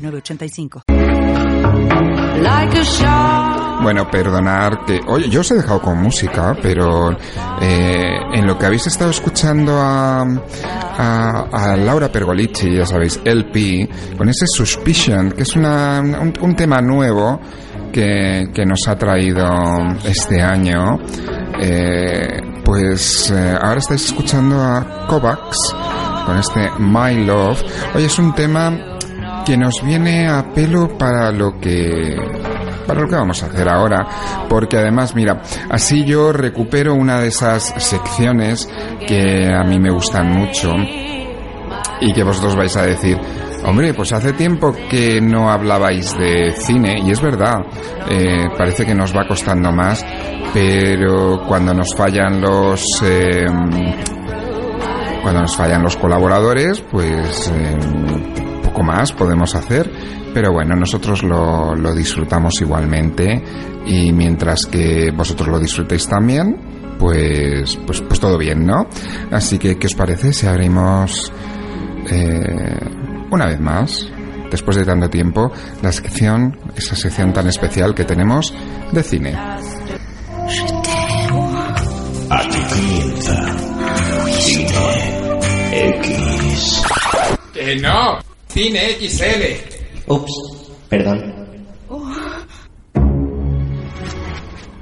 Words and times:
906985. 0.00 0.82
Bueno, 3.82 4.10
perdonar 4.10 4.84
que... 4.84 5.00
Oye, 5.06 5.28
yo 5.30 5.40
os 5.40 5.50
he 5.50 5.54
dejado 5.54 5.80
con 5.80 6.00
música, 6.02 6.54
pero 6.60 7.12
eh, 7.60 8.18
en 8.34 8.46
lo 8.46 8.58
que 8.58 8.66
habéis 8.66 8.86
estado 8.86 9.10
escuchando 9.10 9.78
a, 9.78 10.20
a, 10.20 11.76
Laura 11.76 12.12
Pergolici, 12.12 12.76
ya 12.76 12.84
sabéis, 12.84 13.20
LP, 13.24 13.88
con 14.18 14.28
ese 14.28 14.46
Suspicion, 14.46 15.32
que 15.32 15.42
es 15.44 15.56
una, 15.56 16.00
un, 16.00 16.54
tema 16.54 16.82
nuevo 16.82 17.40
que, 17.90 18.50
nos 18.66 18.86
ha 18.86 18.96
traído 18.96 19.48
este 20.04 20.42
año, 20.42 20.98
eh, 21.58 22.40
pues 22.62 23.30
eh, 23.30 23.56
ahora 23.60 23.78
estáis 23.78 24.04
escuchando 24.06 24.60
a 24.60 25.06
Kovacs 25.08 25.74
con 26.26 26.36
este 26.36 26.70
My 26.78 27.24
Love. 27.24 27.62
Oye, 27.94 28.06
es 28.06 28.18
un 28.18 28.34
tema 28.34 28.98
que 29.44 29.56
nos 29.56 29.82
viene 29.82 30.28
a 30.28 30.52
pelo 30.52 30.96
para 30.96 31.30
lo 31.32 31.58
que 31.58 32.16
para 32.86 33.02
lo 33.02 33.08
que 33.08 33.14
vamos 33.14 33.40
a 33.42 33.46
hacer 33.46 33.68
ahora, 33.68 34.04
porque 34.48 34.76
además, 34.76 35.14
mira, 35.14 35.42
así 35.70 36.04
yo 36.04 36.32
recupero 36.32 36.94
una 36.94 37.20
de 37.20 37.28
esas 37.28 37.72
secciones 37.76 38.68
que 39.06 39.48
a 39.48 39.62
mí 39.62 39.78
me 39.78 39.92
gustan 39.92 40.28
mucho 40.32 40.74
y 42.00 42.12
que 42.12 42.24
vosotros 42.24 42.56
vais 42.56 42.76
a 42.76 42.82
decir, 42.82 43.16
hombre, 43.64 43.94
pues 43.94 44.12
hace 44.12 44.32
tiempo 44.32 44.74
que 44.90 45.20
no 45.20 45.50
hablabais 45.50 46.18
de 46.18 46.52
cine 46.56 46.98
y 47.04 47.12
es 47.12 47.20
verdad, 47.20 47.58
eh, 48.08 48.48
parece 48.58 48.84
que 48.84 48.94
nos 48.94 49.16
va 49.16 49.26
costando 49.28 49.70
más, 49.70 50.04
pero 50.52 51.44
cuando 51.46 51.72
nos 51.72 51.94
fallan 51.94 52.40
los 52.40 52.84
eh, 53.04 53.46
cuando 55.22 55.42
nos 55.42 55.56
fallan 55.56 55.82
los 55.82 55.96
colaboradores, 55.96 56.80
pues 56.80 57.52
eh, 57.54 57.78
poco 58.80 58.82
más 58.82 59.12
podemos 59.12 59.54
hacer, 59.54 59.90
pero 60.32 60.52
bueno, 60.52 60.74
nosotros 60.74 61.22
lo, 61.22 61.74
lo 61.74 61.94
disfrutamos 61.94 62.60
igualmente 62.60 63.42
y 63.84 64.12
mientras 64.12 64.66
que 64.66 65.10
vosotros 65.14 65.48
lo 65.48 65.58
disfrutéis 65.58 66.08
también, 66.08 66.56
pues, 66.98 67.76
pues, 67.86 68.00
pues 68.00 68.20
todo 68.20 68.38
bien, 68.38 68.66
¿no? 68.66 68.86
Así 69.30 69.58
que, 69.58 69.78
¿qué 69.78 69.86
os 69.86 69.94
parece 69.94 70.32
si 70.32 70.46
abrimos 70.46 71.32
eh, 72.10 72.78
una 73.30 73.46
vez 73.46 73.60
más, 73.60 74.06
después 74.50 74.76
de 74.76 74.84
tanto 74.84 75.10
tiempo, 75.10 75.52
la 75.82 75.92
sección, 75.92 76.58
esa 76.74 76.96
sección 76.96 77.32
tan 77.32 77.48
especial 77.48 77.94
que 77.94 78.04
tenemos 78.04 78.54
de 78.92 79.02
cine? 79.02 79.36
Aquí 82.30 82.58
comienza 82.68 83.46
Cine 84.38 85.20
X. 85.72 86.82
¡Que 87.52 87.76
no! 87.76 88.29
Cine 88.50 88.96
XL. 88.98 90.10
Ups, 90.12 90.32
perdón. 90.88 91.40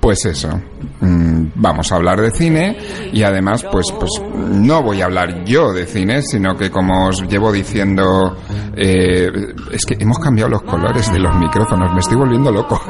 Pues 0.01 0.25
eso, 0.25 0.49
mm, 1.01 1.49
vamos 1.57 1.93
a 1.93 1.97
hablar 1.97 2.19
de 2.19 2.31
cine 2.31 2.79
y 3.13 3.23
además 3.25 3.67
pues 3.71 3.87
pues 3.99 4.11
no 4.33 4.83
voy 4.83 5.03
a 5.03 5.05
hablar 5.05 5.45
yo 5.45 5.75
de 5.75 5.85
cine, 5.85 6.23
sino 6.23 6.57
que 6.57 6.71
como 6.71 7.09
os 7.09 7.21
llevo 7.29 7.53
diciendo, 7.53 8.39
eh, 8.75 9.31
es 9.71 9.85
que 9.85 9.97
hemos 9.99 10.19
cambiado 10.19 10.51
los 10.51 10.63
colores 10.63 11.13
de 11.13 11.19
los 11.19 11.37
micrófonos, 11.37 11.93
me 11.93 12.01
estoy 12.01 12.17
volviendo 12.17 12.51
loco. 12.51 12.81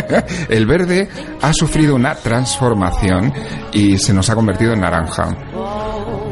El 0.50 0.66
verde 0.66 1.08
ha 1.40 1.52
sufrido 1.54 1.94
una 1.94 2.14
transformación 2.14 3.32
y 3.72 3.96
se 3.96 4.12
nos 4.12 4.28
ha 4.28 4.34
convertido 4.34 4.74
en 4.74 4.80
naranja. 4.80 5.28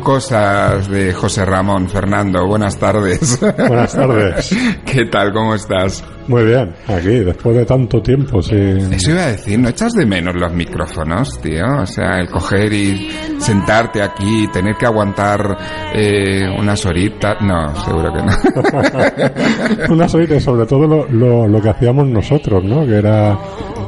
Cosas 0.05 0.87
de 0.91 1.15
José 1.15 1.47
Ramón 1.47 1.89
Fernando, 1.89 2.47
buenas 2.47 2.79
tardes. 2.79 3.41
Buenas 3.41 3.95
tardes. 3.95 4.55
¿Qué 4.85 5.07
tal? 5.07 5.33
¿Cómo 5.33 5.55
estás? 5.55 6.05
Muy 6.29 6.45
bien, 6.45 6.75
aquí, 6.87 7.21
después 7.21 7.57
de 7.57 7.65
tanto 7.65 8.03
tiempo 8.03 8.43
sin... 8.43 8.93
Eso 8.93 9.13
iba 9.13 9.23
a 9.25 9.33
decir, 9.33 9.59
¿no 9.59 9.71
echas 9.71 9.95
de 9.95 10.05
menos 10.05 10.35
los 10.35 10.53
micrófonos, 10.53 11.41
tío? 11.41 11.65
O 11.81 11.87
sea, 11.87 12.21
el 12.21 12.29
coger 12.29 12.71
y 12.75 13.11
sentarte 13.39 14.03
aquí, 14.03 14.47
tener 14.53 14.77
que 14.77 14.85
aguantar 14.85 15.57
eh, 15.95 16.47
unas 16.59 16.85
horitas... 16.85 17.37
No, 17.41 17.75
seguro 17.83 18.13
que 18.13 18.23
no. 18.23 19.89
Unas 19.95 20.15
horitas, 20.15 20.43
sobre 20.43 20.67
todo 20.67 20.87
lo, 20.87 21.07
lo, 21.09 21.49
lo 21.49 21.63
que 21.63 21.71
hacíamos 21.71 22.07
nosotros, 22.07 22.63
¿no? 22.63 22.85
Que 22.87 22.97
era 22.99 23.39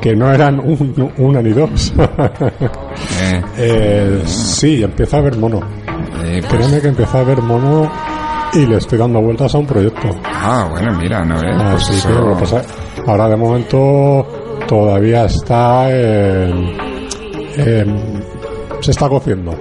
que 0.00 0.15
no 0.16 0.32
eran 0.32 0.60
un, 0.60 1.12
una 1.19 1.43
ni 1.43 1.50
dos. 1.50 1.93
Eh, 3.21 3.43
Eh, 3.59 4.22
sí, 4.25 4.82
empieza 4.82 5.19
a 5.19 5.21
ver 5.21 5.37
mono. 5.37 5.60
Eh, 6.25 6.41
pues- 6.49 6.60
Créeme 6.66 6.81
que 6.81 6.88
empieza 6.88 7.21
a 7.21 7.25
ver 7.25 7.43
mono 7.43 7.91
y 8.53 8.66
le 8.66 8.77
estoy 8.77 8.99
dando 8.99 9.21
vueltas 9.21 9.54
a 9.54 9.59
un 9.59 9.66
proyecto. 9.66 10.09
ah, 10.25 10.66
bueno, 10.71 10.93
mira, 10.99 11.25
¿no? 11.25 11.34
Pues 11.41 11.82
Así 11.82 11.94
eso- 11.94 12.09
que 12.09 12.15
lo 12.15 12.34
que 12.37 12.41
pasa- 12.43 12.62
ahora 13.06 13.28
de 13.28 13.37
momento 13.37 14.26
todavía 14.69 15.25
está 15.26 15.91
en- 15.91 16.76
en- 17.56 18.25
se 18.81 18.91
está 18.91 19.09
cociendo. 19.09 19.53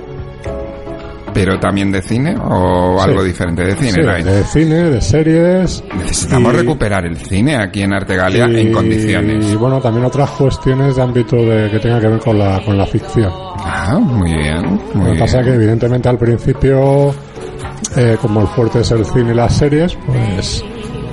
¿Pero 1.35 1.59
también 1.59 1.91
de 1.91 2.01
cine 2.01 2.35
o 2.41 2.97
Sí. 2.97 3.09
algo 3.09 3.23
diferente 3.23 3.63
de 3.63 3.75
cine? 3.75 3.91
Sí, 3.91 4.01
right? 4.01 4.25
de 4.25 4.43
cine, 4.45 4.75
de 4.89 5.01
series. 5.01 5.83
Necesitamos 5.97 6.53
y- 6.53 6.57
recuperar 6.57 7.05
el 7.05 7.17
cine 7.17 7.57
aquí 7.57 7.81
en 7.83 7.93
Artegalia 7.93 8.47
y, 8.49 8.61
en 8.67 8.73
condiciones. 8.73 9.45
Y 9.51 9.55
bueno, 9.55 9.79
también 9.81 10.05
otras 10.05 10.29
cuestiones 10.31 10.95
de 10.95 11.01
ámbito 11.03 11.35
de, 11.35 11.69
que 11.69 11.79
tenga 11.79 11.99
que 11.99 12.07
ver 12.07 12.19
con 12.19 12.39
la, 12.39 12.59
con 12.65 12.77
la 12.77 12.85
ficción. 12.87 13.31
Ah, 13.57 13.99
muy 14.01 14.33
bien, 14.33 14.79
muy 14.93 15.07
Lo 15.09 15.13
que 15.13 15.19
pasa 15.19 15.41
es 15.41 15.45
que 15.47 15.53
evidentemente 15.53 16.07
al 16.09 16.17
principio, 16.17 17.09
eh, 17.97 18.17
como 18.21 18.41
el 18.41 18.47
fuerte 18.47 18.79
es 18.79 18.91
el 18.91 19.05
cine 19.05 19.31
y 19.31 19.35
las 19.35 19.53
series, 19.55 19.95
pues 20.07 20.63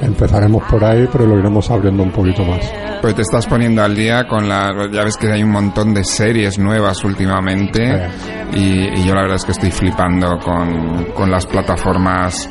empezaremos 0.03 0.63
por 0.71 0.85
ahí, 0.85 1.09
pero 1.11 1.27
lo 1.27 1.39
iremos 1.39 1.71
abriendo 1.71 2.03
un 2.03 2.11
poquito 2.11 2.45
más. 2.45 2.71
Pues 3.01 3.15
te 3.15 3.23
estás 3.23 3.47
poniendo 3.47 3.83
al 3.83 3.95
día 3.97 4.27
con 4.29 4.49
la... 4.49 4.89
Ya 4.93 5.03
ves 5.05 5.17
que 5.17 5.31
hay 5.33 5.43
un 5.43 5.51
montón 5.51 5.95
de 5.95 6.05
series 6.05 6.59
nuevas 6.59 7.03
últimamente 7.05 8.09
y, 8.53 8.89
y 9.01 9.05
yo 9.05 9.15
la 9.15 9.23
verdad 9.23 9.37
es 9.37 9.45
que 9.45 9.53
estoy 9.53 9.71
flipando 9.71 10.39
con, 10.39 11.07
con 11.15 11.31
las 11.31 11.47
plataformas 11.47 12.49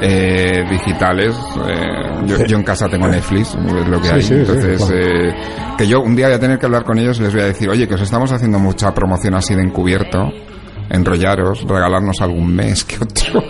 eh, 0.00 0.64
digitales. 0.70 1.36
Eh, 1.68 2.22
yo, 2.26 2.44
yo 2.46 2.56
en 2.56 2.62
casa 2.62 2.88
tengo 2.88 3.08
Netflix, 3.08 3.54
es 3.54 3.88
lo 3.88 4.00
que 4.00 4.22
Sí, 4.22 4.34
hay. 4.34 4.40
Entonces, 4.40 4.76
claro. 4.84 4.94
eh, 4.96 5.34
que 5.76 5.86
yo 5.86 6.00
un 6.00 6.14
día 6.16 6.26
voy 6.28 6.36
a 6.36 6.40
tener 6.40 6.58
que 6.58 6.66
hablar 6.66 6.84
con 6.84 6.98
ellos 6.98 7.18
y 7.18 7.22
les 7.22 7.32
voy 7.32 7.42
a 7.42 7.46
decir, 7.46 7.68
oye, 7.68 7.86
que 7.88 7.94
os 7.94 8.00
estamos 8.02 8.32
haciendo 8.32 8.58
mucha 8.58 8.92
promoción 8.94 9.34
así 9.34 9.54
de 9.54 9.62
encubierto. 9.62 10.30
Enrollaros, 10.90 11.62
regalarnos 11.66 12.20
algún 12.20 12.54
mes 12.54 12.84
que 12.84 12.96
otro. 12.96 13.42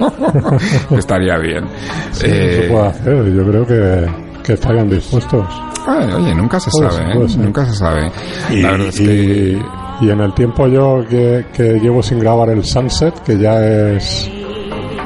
estaría 0.99 1.39
bien. 1.39 1.65
Sí, 2.13 2.27
Eh, 2.29 2.59
se 2.63 2.69
puede 2.73 2.87
hacer, 2.87 3.33
yo 3.35 3.47
creo 3.47 3.67
que, 3.67 4.07
que 4.45 4.53
estarían 4.53 4.89
dispuestos. 4.91 5.47
Ay, 5.87 6.11
oye, 6.13 6.35
nunca 6.35 6.61
se 6.61 6.71
Puede 6.71 6.91
sabe, 6.91 7.29
ser, 7.29 7.41
¿eh? 7.41 7.43
Nunca 7.45 7.65
se 7.65 7.75
sabe. 7.75 8.13
Y, 8.51 8.61
La 8.63 8.73
verdad 8.73 8.89
es 8.89 9.01
y- 9.01 9.05
que... 9.07 9.63
y 10.03 10.11
en 10.11 10.21
el 10.21 10.35
tiempo 10.35 10.69
yo 10.69 11.03
que, 11.09 11.47
que 11.55 11.81
llevo 11.81 12.03
sin 12.03 12.19
grabar 12.21 12.51
el 12.51 12.63
Sunset, 12.65 13.19
que 13.23 13.39
ya 13.39 13.59
es 13.67 14.31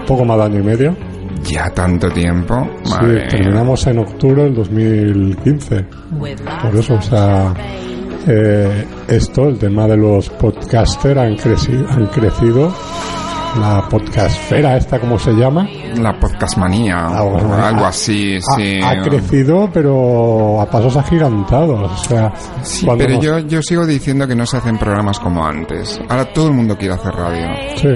poco 0.06 0.25
más 0.25 0.37
de 0.39 0.43
año 0.44 0.59
y 0.59 0.62
medio, 0.65 0.97
Ya 1.44 1.71
tanto 1.71 2.11
tiempo. 2.11 2.69
sí, 2.83 2.91
Madre 2.91 3.15
mía. 3.15 3.28
terminamos 3.28 3.87
en 3.87 3.99
octubre 4.00 4.43
del 4.43 4.55
2015. 4.56 5.85
Por 6.62 6.76
eso, 6.76 6.94
o 6.94 7.03
sea, 7.03 7.55
eh, 8.26 8.87
esto, 9.09 9.49
el 9.49 9.59
tema 9.59 9.87
de 9.87 9.97
los 9.97 10.29
podcasters 10.31 11.19
han 11.19 11.37
crecido, 11.37 11.87
han 11.91 12.06
crecido. 12.06 12.73
La 13.61 13.87
podcastfera, 13.88 14.76
esta 14.76 14.99
como 14.99 15.17
se 15.17 15.31
llama, 15.32 15.65
La 15.97 16.19
podcastmanía. 16.19 17.06
Algo- 17.06 17.37
o 17.37 17.55
algo 17.55 17.85
así, 17.85 18.37
ha, 18.37 18.56
sí. 18.56 18.81
ha 18.82 19.00
crecido, 19.00 19.71
pero 19.73 20.61
a 20.61 20.67
pasos 20.69 20.97
agigantados. 20.97 21.88
O 21.93 21.97
sea, 22.05 22.32
Sí, 22.62 22.85
pero 22.99 23.15
nos- 23.15 23.25
yo, 23.25 23.38
yo 23.38 23.62
sigo 23.62 23.87
diciendo 23.87 24.27
que 24.27 24.35
no 24.35 24.44
se 24.44 24.56
hacen 24.56 24.77
programas 24.77 25.20
como 25.20 25.47
antes. 25.47 26.00
Ahora 26.09 26.25
todo 26.32 26.49
el 26.49 26.55
mundo 26.55 26.77
quiere 26.77 26.94
hacer 26.94 27.12
radio. 27.15 27.47
Sí, 27.77 27.88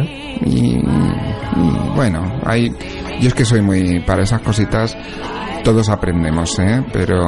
Y, 0.46 0.76
y 0.76 1.90
bueno, 1.96 2.20
hay, 2.46 2.70
yo 3.20 3.26
es 3.26 3.34
que 3.34 3.44
soy 3.44 3.60
muy, 3.60 3.98
para 4.06 4.22
esas 4.22 4.40
cositas, 4.42 4.96
todos 5.64 5.88
aprendemos, 5.88 6.56
¿eh? 6.60 6.84
Pero, 6.92 7.18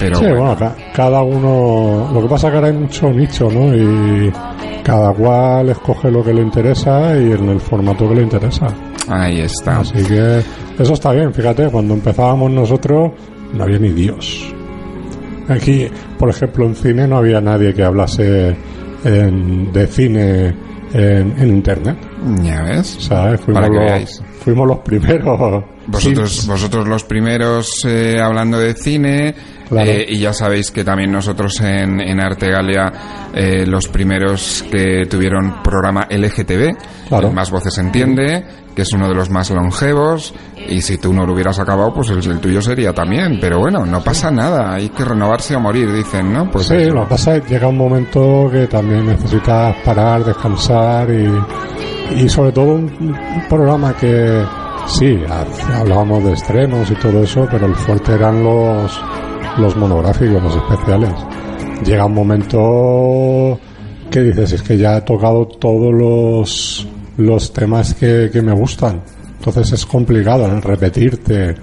pero 0.00 0.16
sí, 0.16 0.24
bueno. 0.24 0.40
bueno, 0.40 0.56
ca- 0.56 0.76
cada 0.94 1.22
uno. 1.22 2.10
Lo 2.12 2.22
que 2.22 2.28
pasa 2.28 2.48
es 2.48 2.50
que 2.50 2.56
ahora 2.56 2.68
hay 2.68 2.74
mucho 2.76 3.10
nicho, 3.10 3.48
¿no? 3.50 3.74
Y 3.74 4.32
cada 4.82 5.12
cual 5.12 5.68
escoge 5.68 6.10
lo 6.10 6.24
que 6.24 6.32
le 6.34 6.42
interesa 6.42 7.16
y 7.16 7.30
en 7.32 7.48
el 7.50 7.60
formato 7.60 8.08
que 8.08 8.14
le 8.16 8.22
interesa. 8.22 8.66
Ahí 9.08 9.40
está. 9.40 9.80
Así 9.80 10.02
que 10.04 10.40
eso 10.78 10.92
está 10.94 11.12
bien, 11.12 11.32
fíjate, 11.32 11.68
cuando 11.70 11.94
empezábamos 11.94 12.50
nosotros 12.50 13.12
no 13.54 13.62
había 13.64 13.78
ni 13.78 13.90
Dios. 13.90 14.52
Aquí, 15.48 15.88
por 16.18 16.28
ejemplo, 16.30 16.64
en 16.66 16.74
cine 16.76 17.06
no 17.08 17.16
había 17.18 17.40
nadie 17.40 17.74
que 17.74 17.82
hablase 17.84 18.56
en- 19.04 19.72
de 19.72 19.86
cine 19.88 20.54
en, 20.92 21.34
en 21.38 21.48
internet. 21.48 21.96
Ya 22.42 22.62
ves. 22.62 22.96
¿sabes? 23.00 23.40
Fuimos, 23.40 23.62
Para 23.68 23.72
que 23.96 24.00
los, 24.00 24.22
fuimos 24.40 24.66
los 24.68 24.78
primeros. 24.78 25.64
Vosotros, 25.86 26.32
Sí, 26.36 26.48
vosotros 26.48 26.86
los 26.86 27.02
primeros 27.04 27.84
eh, 27.84 28.20
hablando 28.22 28.58
de 28.60 28.74
cine 28.74 29.34
Claro. 29.70 29.88
eh, 29.90 30.04
y 30.08 30.18
ya 30.18 30.32
sabéis 30.34 30.70
que 30.70 30.84
también 30.84 31.10
nosotros 31.12 31.58
en, 31.60 32.00
en 32.00 32.20
Artegalia 32.20 32.92
eh, 33.32 33.64
los 33.66 33.88
primeros 33.88 34.64
que 34.70 35.06
tuvieron 35.08 35.62
programa 35.62 36.06
LGTB, 36.10 37.08
Claro. 37.08 37.32
Más 37.32 37.50
Voces 37.50 37.78
Entiende, 37.78 38.44
que 38.74 38.82
es 38.82 38.92
uno 38.92 39.08
de 39.08 39.14
los 39.14 39.30
más 39.30 39.50
longevos 39.50 40.34
y 40.68 40.80
si 40.82 40.98
tú 40.98 41.12
no 41.12 41.24
lo 41.24 41.32
hubieras 41.34 41.58
acabado 41.58 41.94
pues 41.94 42.10
el, 42.10 42.18
el 42.18 42.40
tuyo 42.40 42.60
sería 42.60 42.92
también, 42.92 43.38
pero 43.40 43.58
bueno, 43.60 43.86
no 43.86 44.02
pasa 44.02 44.30
nada, 44.30 44.74
hay 44.74 44.88
que 44.90 45.04
renovarse 45.04 45.54
o 45.56 45.60
morir, 45.60 45.92
dicen, 45.92 46.32
¿no? 46.32 46.50
Pues 46.50 46.66
sí, 46.66 46.74
eso. 46.74 46.94
lo 46.94 47.02
que 47.04 47.10
pasa 47.10 47.36
es 47.36 47.42
que 47.42 47.54
llega 47.54 47.68
un 47.68 47.78
momento 47.78 48.48
que 48.52 48.66
también 48.66 49.06
necesitas 49.06 49.74
parar, 49.84 50.24
descansar 50.24 51.08
y, 51.10 52.22
y 52.24 52.28
sobre 52.28 52.52
todo 52.52 52.72
un, 52.74 52.84
un 53.00 53.48
programa 53.48 53.94
que 53.94 54.44
sí, 54.86 55.16
ha- 55.28 55.78
hablábamos 55.80 56.24
de 56.24 56.32
estrenos 56.32 56.90
y 56.90 56.94
todo 56.96 57.22
eso, 57.22 57.46
pero 57.50 57.66
el 57.66 57.74
fuerte 57.74 58.14
eran 58.14 58.42
los, 58.42 59.00
los 59.58 59.76
monográficos, 59.76 60.42
los 60.42 60.56
especiales. 60.56 61.12
Llega 61.84 62.06
un 62.06 62.14
momento 62.14 63.58
que 64.10 64.20
dices, 64.20 64.52
es 64.52 64.62
que 64.62 64.76
ya 64.76 64.98
he 64.98 65.00
tocado 65.02 65.46
todos 65.46 65.92
los, 65.94 66.86
los 67.16 67.52
temas 67.52 67.94
que, 67.94 68.30
que 68.32 68.42
me 68.42 68.52
gustan. 68.52 69.02
Entonces 69.38 69.72
es 69.72 69.86
complicado 69.86 70.48
repetirte. 70.60 71.54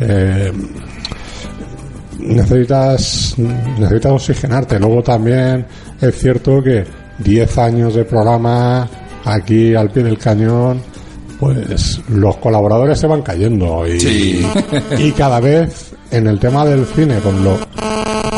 eh, 0.00 0.52
necesitas 2.20 3.34
necesitas 3.38 4.12
oxigenarte. 4.12 4.78
Luego 4.78 5.02
también 5.02 5.66
es 6.00 6.18
cierto 6.18 6.62
que 6.62 6.84
10 7.18 7.58
años 7.58 7.94
de 7.94 8.04
programa 8.04 8.88
aquí 9.24 9.74
al 9.74 9.90
pie 9.90 10.02
del 10.04 10.18
cañón, 10.18 10.80
pues 11.38 12.00
los 12.08 12.36
colaboradores 12.38 12.98
se 12.98 13.06
van 13.06 13.22
cayendo 13.22 13.86
y, 13.86 14.00
Sí. 14.00 14.46
y 14.98 15.12
cada 15.12 15.40
vez 15.40 15.94
en 16.10 16.26
el 16.26 16.38
tema 16.38 16.64
del 16.64 16.86
cine 16.86 17.18
con 17.18 17.42
lo 17.44 17.58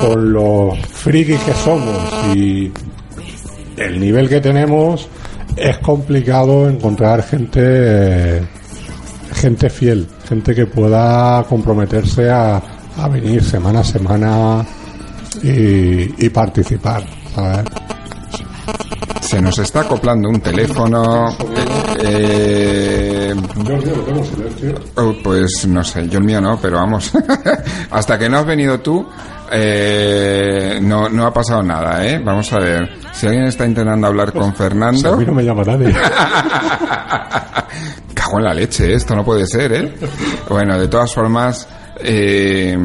con 0.00 0.32
lo 0.32 0.72
frikis 0.92 1.40
que 1.40 1.52
somos 1.54 2.12
y 2.34 2.72
el 3.76 4.00
nivel 4.00 4.28
que 4.28 4.40
tenemos 4.40 5.08
es 5.56 5.78
complicado 5.78 6.68
encontrar 6.68 7.22
gente 7.22 8.42
gente 9.34 9.70
fiel, 9.70 10.06
gente 10.28 10.54
que 10.54 10.66
pueda 10.66 11.44
comprometerse 11.48 12.28
a, 12.30 12.60
a 12.96 13.08
venir 13.08 13.42
semana 13.44 13.80
a 13.80 13.84
semana 13.84 14.66
y, 15.42 16.24
y 16.26 16.28
participar. 16.30 17.04
¿sabes? 17.34 17.64
Se 19.28 19.42
nos 19.42 19.58
está 19.58 19.82
acoplando 19.82 20.30
un 20.30 20.40
teléfono. 20.40 21.36
eh, 22.02 23.34
Oh, 24.96 25.12
pues 25.22 25.66
no 25.68 25.84
sé, 25.84 26.08
yo 26.08 26.18
el 26.18 26.24
mío 26.24 26.40
no, 26.40 26.58
pero 26.58 26.78
vamos. 26.78 27.12
Hasta 27.90 28.18
que 28.18 28.26
no 28.30 28.38
has 28.38 28.46
venido 28.46 28.80
tú, 28.80 29.06
eh, 29.52 30.78
no, 30.80 31.10
no 31.10 31.26
ha 31.26 31.32
pasado 31.32 31.62
nada, 31.62 32.06
¿eh? 32.06 32.18
Vamos 32.24 32.50
a 32.54 32.58
ver. 32.58 32.88
Si 33.12 33.26
alguien 33.26 33.44
está 33.44 33.66
intentando 33.66 34.06
hablar 34.06 34.32
con 34.32 34.48
A 34.50 34.52
Fernando, 34.54 35.16
mí 35.18 35.26
no 35.26 35.34
me 35.34 35.44
llama 35.44 35.62
nadie. 35.62 35.92
cago 38.14 38.38
en 38.38 38.44
la 38.44 38.54
leche, 38.54 38.94
esto 38.94 39.14
no 39.14 39.24
puede 39.24 39.46
ser, 39.46 39.72
¿eh? 39.72 39.94
Bueno, 40.48 40.78
de 40.78 40.88
todas 40.88 41.12
formas, 41.12 41.68
eh, 42.00 42.76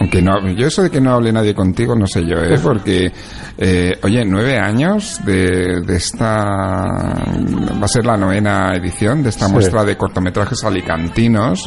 aunque 0.00 0.22
no, 0.22 0.50
yo 0.52 0.66
eso 0.66 0.82
de 0.82 0.90
que 0.90 1.00
no 1.00 1.12
hable 1.14 1.32
nadie 1.32 1.54
contigo, 1.54 1.94
no 1.96 2.06
sé 2.06 2.22
yo, 2.26 2.36
¿eh? 2.36 2.58
Porque, 2.62 3.12
eh, 3.58 3.92
oye, 4.02 4.24
nueve 4.24 4.58
años 4.58 5.20
de, 5.24 5.80
de 5.86 5.96
esta, 5.96 6.26
va 6.26 7.84
a 7.84 7.88
ser 7.88 8.04
la 8.06 8.16
novena 8.16 8.72
edición 8.74 9.22
de 9.22 9.28
esta 9.30 9.46
Sí. 9.46 9.52
muestra 9.52 9.84
de 9.84 9.96
cortometrajes 9.96 10.64
alicantinos. 10.64 11.64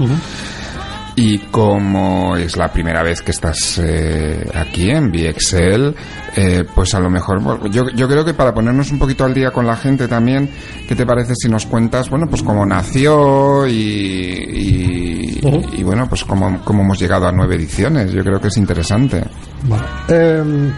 Y 1.19 1.39
como 1.49 2.37
es 2.37 2.55
la 2.57 2.71
primera 2.71 3.01
vez 3.01 3.23
que 3.23 3.31
estás 3.31 3.81
eh, 3.83 4.47
aquí 4.53 4.91
en 4.91 5.11
VXL, 5.11 5.95
eh, 6.35 6.63
pues 6.75 6.93
a 6.93 6.99
lo 6.99 7.09
mejor, 7.09 7.41
bueno, 7.41 7.65
yo, 7.71 7.89
yo 7.89 8.07
creo 8.07 8.23
que 8.23 8.35
para 8.35 8.53
ponernos 8.53 8.91
un 8.91 8.99
poquito 8.99 9.25
al 9.25 9.33
día 9.33 9.49
con 9.49 9.65
la 9.65 9.75
gente 9.75 10.07
también, 10.07 10.47
¿qué 10.87 10.95
te 10.95 11.07
parece 11.07 11.33
si 11.35 11.49
nos 11.49 11.65
cuentas, 11.65 12.11
bueno, 12.11 12.27
pues 12.29 12.43
cómo 12.43 12.63
nació 12.67 13.65
y, 13.65 13.71
y, 13.73 15.39
y, 15.73 15.83
bueno, 15.83 16.07
pues 16.07 16.23
cómo, 16.23 16.61
cómo 16.63 16.83
hemos 16.83 16.99
llegado 16.99 17.27
a 17.27 17.31
nueve 17.31 17.55
ediciones? 17.55 18.11
Yo 18.11 18.23
creo 18.23 18.39
que 18.39 18.49
es 18.49 18.57
interesante. 18.57 19.23
Vale. 19.63 19.85
Em, 20.09 20.71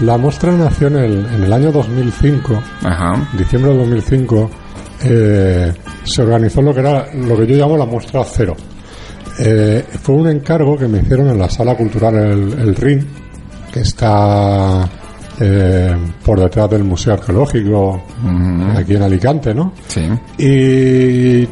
la 0.00 0.18
muestra 0.18 0.52
nació 0.52 0.88
en 0.88 0.96
el, 0.96 1.26
en 1.26 1.42
el 1.44 1.52
año 1.54 1.72
2005, 1.72 2.62
Ajá. 2.84 3.26
diciembre 3.32 3.72
de 3.72 3.78
2005, 3.78 4.50
eh, 5.04 5.72
se 6.04 6.20
organizó 6.20 6.60
lo 6.60 6.74
que 6.74 6.80
era 6.80 7.06
lo 7.14 7.34
que 7.34 7.46
yo 7.46 7.56
llamo 7.56 7.78
la 7.78 7.86
muestra 7.86 8.22
cero. 8.24 8.54
Eh, 9.38 9.84
fue 10.02 10.16
un 10.16 10.28
encargo 10.28 10.76
que 10.76 10.86
me 10.88 10.98
hicieron 10.98 11.28
en 11.28 11.38
la 11.38 11.48
sala 11.48 11.76
cultural 11.76 12.14
El, 12.16 12.52
el 12.58 12.74
RIN, 12.76 13.06
que 13.72 13.80
está 13.80 14.88
eh, 15.40 15.96
por 16.24 16.40
detrás 16.40 16.68
del 16.70 16.84
Museo 16.84 17.14
Arqueológico, 17.14 18.02
aquí 18.76 18.94
en 18.96 19.02
Alicante, 19.02 19.54
¿no? 19.54 19.72
Sí. 19.88 20.02
y, 20.38 21.42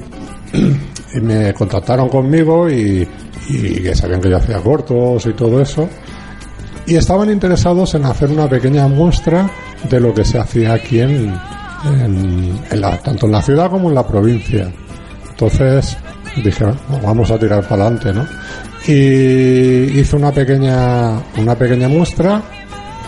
y 1.17 1.21
me 1.23 1.55
contactaron 1.55 2.09
conmigo 2.09 2.69
y, 2.69 3.07
y 3.49 3.83
que 3.83 3.95
sabían 3.95 4.21
que 4.21 4.31
yo 4.31 4.37
hacía 4.37 4.59
cortos 4.61 5.25
y 5.27 5.33
todo 5.33 5.61
eso 5.63 5.89
y 6.87 6.97
estaban 6.97 7.31
interesados 7.31 7.95
en 7.95 8.05
hacer 8.07 8.31
una 8.31 8.49
pequeña 8.49 8.89
muestra 8.89 9.51
de 9.89 10.01
lo 10.01 10.13
que 10.15 10.25
se 10.25 10.39
hacía 10.39 10.75
aquí 10.75 11.01
en, 11.01 11.35
en- 11.85 12.59
en 12.71 12.81
la- 12.81 12.99
tanto 12.99 13.27
en 13.27 13.33
la 13.33 13.43
ciudad 13.43 13.71
como 13.71 13.89
en 13.89 13.95
la 13.95 14.07
provincia 14.07 14.71
entonces 15.31 15.97
dije 16.43 16.65
"Bueno, 16.65 16.79
vamos 17.03 17.31
a 17.31 17.39
tirar 17.39 17.63
para 17.67 17.87
adelante 17.87 18.13
¿no? 18.13 18.27
y 18.87 20.01
hice 20.01 20.17
una 20.17 20.33
pequeña 20.33 21.13
una 21.37 21.55
pequeña 21.55 21.89
muestra 21.89 22.43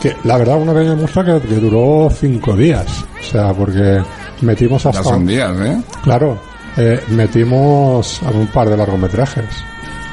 que 0.01 0.17
la 0.25 0.37
verdad 0.37 0.61
una 0.61 0.73
pequeña 0.73 0.95
muestra 0.97 1.25
que, 1.25 1.41
que 1.41 1.55
duró 1.57 2.11
cinco 2.11 2.57
días 2.57 2.87
o 3.21 3.23
sea 3.33 3.53
porque 3.53 4.01
metimos 4.43 4.83
Ya 4.83 4.91
hasta 4.91 5.03
son 5.03 5.27
días, 5.27 5.53
¿eh? 5.61 5.81
Claro, 6.03 6.39
eh, 6.77 7.01
metimos 7.09 8.23
a 8.23 8.31
un 8.31 8.47
par 8.49 8.69
de 8.69 8.77
largometrajes 8.77 9.45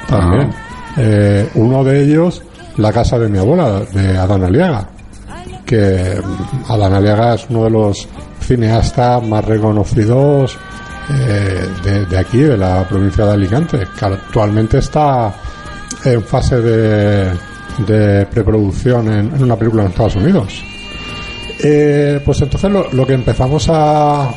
también. 0.07 0.49
Eh, 0.97 1.49
uno 1.55 1.83
de 1.83 2.03
ellos, 2.03 2.41
La 2.77 2.91
casa 2.91 3.17
de 3.17 3.27
mi 3.27 3.37
abuela, 3.39 3.81
de 3.91 4.17
Adán 4.17 4.43
Aliaga, 4.43 4.87
que 5.65 6.21
mm, 6.21 6.71
Adán 6.71 6.93
Aliaga 6.93 7.35
es 7.35 7.45
uno 7.49 7.63
de 7.63 7.69
los 7.71 8.07
cineastas 8.41 9.23
más 9.23 9.43
reconocidos 9.45 10.57
eh, 11.09 12.05
de, 12.09 12.17
aquí, 12.17 12.39
de 12.39 12.57
la 12.57 12.87
provincia 12.87 13.25
de 13.25 13.33
Alicante, 13.33 13.87
que 13.97 14.05
actualmente 14.05 14.79
está 14.79 15.33
en 16.03 16.21
fase 16.23 16.59
de, 16.59 18.25
preproducción 18.31 19.11
en, 19.11 19.43
una 19.43 19.55
película 19.55 19.83
en 19.83 19.89
Estados 19.89 20.15
Unidos. 20.15 20.63
Eh, 21.63 22.21
pues 22.23 22.41
entonces 22.41 22.69
lo, 22.69 22.91
lo 22.91 23.05
que 23.05 23.13
empezamos 23.13 23.67
a, 23.69 24.29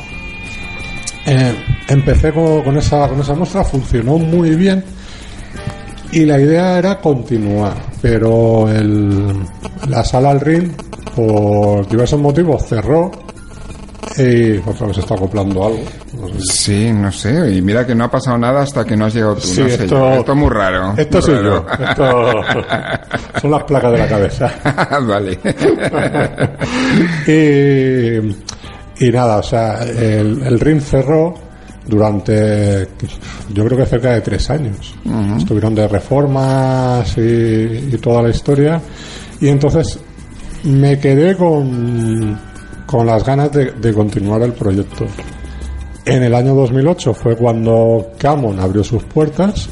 eh, 1.25 1.55
empecé 1.87 2.31
con, 2.31 2.63
con 2.63 2.77
esa, 2.77 3.07
con 3.07 3.19
esa 3.19 3.33
muestra, 3.35 3.63
funcionó 3.63 4.17
muy 4.17 4.55
bien 4.55 4.83
y 6.11 6.25
la 6.25 6.39
idea 6.39 6.77
era 6.77 6.99
continuar, 6.99 7.73
pero 8.01 8.69
el, 8.69 9.33
la 9.87 10.03
sala 10.03 10.31
al 10.31 10.41
ring 10.41 10.71
por 11.15 11.87
diversos 11.87 12.19
motivos 12.19 12.65
cerró 12.67 13.11
y 14.21 14.57
otra 14.65 14.87
vez 14.87 14.95
se 14.95 15.01
está 15.01 15.15
acoplando 15.15 15.65
algo. 15.67 15.83
no 16.19 16.27
sé. 16.29 16.35
Sí, 16.53 16.91
no 16.93 17.11
sé. 17.11 17.53
Y 17.55 17.61
mira 17.61 17.85
que 17.85 17.95
no 17.95 18.05
ha 18.05 18.11
pasado 18.11 18.37
nada 18.37 18.61
hasta 18.61 18.85
que 18.85 18.95
no 18.95 19.05
has 19.05 19.13
llegado 19.13 19.35
tú. 19.35 19.41
Sí, 19.47 19.61
no 19.61 19.67
sé 19.69 19.73
esto- 19.83 19.87
yo. 19.87 20.13
Esto 20.19 20.31
es 20.31 20.37
muy 20.37 20.49
raro. 20.49 20.93
Esto 20.97 21.17
muy 21.17 21.25
soy 21.25 21.35
raro. 21.35 21.65
yo, 21.77 21.85
esto 21.85 22.41
son 23.41 23.51
las 23.51 23.63
placas 23.63 23.91
de 23.91 23.97
la 23.97 24.07
cabeza. 24.07 24.53
vale. 25.07 25.39
y, 27.27 29.05
y 29.07 29.11
nada, 29.11 29.37
o 29.37 29.43
sea, 29.43 29.83
el, 29.83 30.41
el 30.43 30.59
ring 30.59 30.81
cerró 30.81 31.33
durante, 31.87 32.87
yo 33.53 33.65
creo 33.65 33.77
que 33.79 33.85
cerca 33.85 34.11
de 34.11 34.21
tres 34.21 34.49
años. 34.49 34.93
Estuvieron 35.37 35.73
de 35.75 35.87
reformas 35.87 37.17
y, 37.17 37.21
y 37.91 37.97
toda 38.01 38.21
la 38.23 38.29
historia. 38.29 38.81
Y 39.39 39.47
entonces 39.47 39.99
me 40.63 40.99
quedé 40.99 41.35
con, 41.35 42.39
con 42.91 43.07
las 43.07 43.23
ganas 43.25 43.51
de, 43.51 43.71
de 43.71 43.93
continuar 43.93 44.41
el 44.43 44.51
proyecto. 44.53 45.05
En 46.05 46.23
el 46.23 46.35
año 46.35 46.53
2008 46.55 47.13
fue 47.13 47.35
cuando 47.37 48.11
Camon 48.17 48.59
abrió 48.59 48.83
sus 48.83 49.03
puertas 49.03 49.69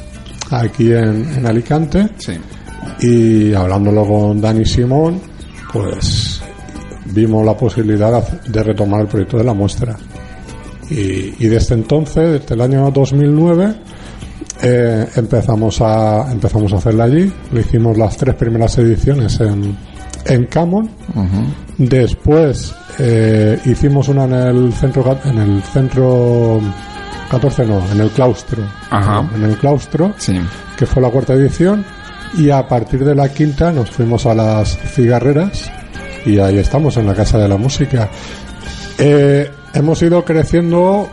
aquí 0.52 0.92
en, 0.94 1.28
en 1.38 1.46
Alicante 1.46 2.10
Sí. 2.18 2.34
y 3.02 3.54
hablándolo 3.54 4.06
con 4.08 4.40
Dani 4.42 4.64
Simón, 4.66 5.20
pues 5.74 6.42
vimos 7.06 7.46
la 7.46 7.58
posibilidad 7.58 8.28
de 8.48 8.64
retomar 8.64 9.02
el 9.02 9.08
proyecto 9.08 9.38
de 9.38 9.44
la 9.44 9.54
muestra. 9.54 9.98
Y, 10.90 11.36
y 11.44 11.48
desde 11.48 11.76
entonces, 11.76 12.42
desde 12.42 12.56
el 12.56 12.62
año 12.62 12.90
2009, 12.92 13.76
eh, 14.64 15.08
empezamos 15.16 15.82
a 15.82 16.32
empezamos 16.32 16.74
a 16.74 16.78
hacerla 16.78 17.04
allí. 17.06 17.32
Le 17.52 17.62
hicimos 17.62 17.98
las 17.98 18.18
tres 18.18 18.36
primeras 18.36 18.78
ediciones 18.80 19.40
en, 19.40 19.76
en 20.30 20.46
Camon. 20.46 20.90
Después 21.78 22.74
eh, 22.98 23.60
hicimos 23.66 24.08
una 24.10 24.26
en 24.26 24.34
el 24.34 24.74
centro 24.74 25.18
en 25.26 25.38
el 25.38 25.64
centro 25.64 26.60
14 27.30 27.66
no, 27.66 27.82
en 27.92 28.02
el 28.02 28.10
claustro. 28.12 28.64
Ajá. 28.90 29.28
En 29.36 29.44
el 29.44 29.58
claustro, 29.58 30.14
Sí. 30.18 30.40
que 30.78 30.86
fue 30.86 31.02
la 31.02 31.10
cuarta 31.10 31.34
edición. 31.34 31.86
Y 32.38 32.50
a 32.52 32.68
partir 32.68 33.04
de 33.04 33.16
la 33.16 33.30
quinta 33.30 33.72
nos 33.72 33.90
fuimos 33.90 34.26
a 34.26 34.36
las 34.36 34.78
cigarreras 34.78 35.72
y 36.26 36.38
ahí 36.40 36.58
estamos 36.60 36.96
en 36.98 37.08
la 37.08 37.16
Casa 37.16 37.38
de 37.40 37.48
la 37.48 37.58
Música. 37.58 38.08
Eh, 38.98 39.50
hemos 39.74 40.02
ido 40.02 40.24
creciendo 40.24 41.10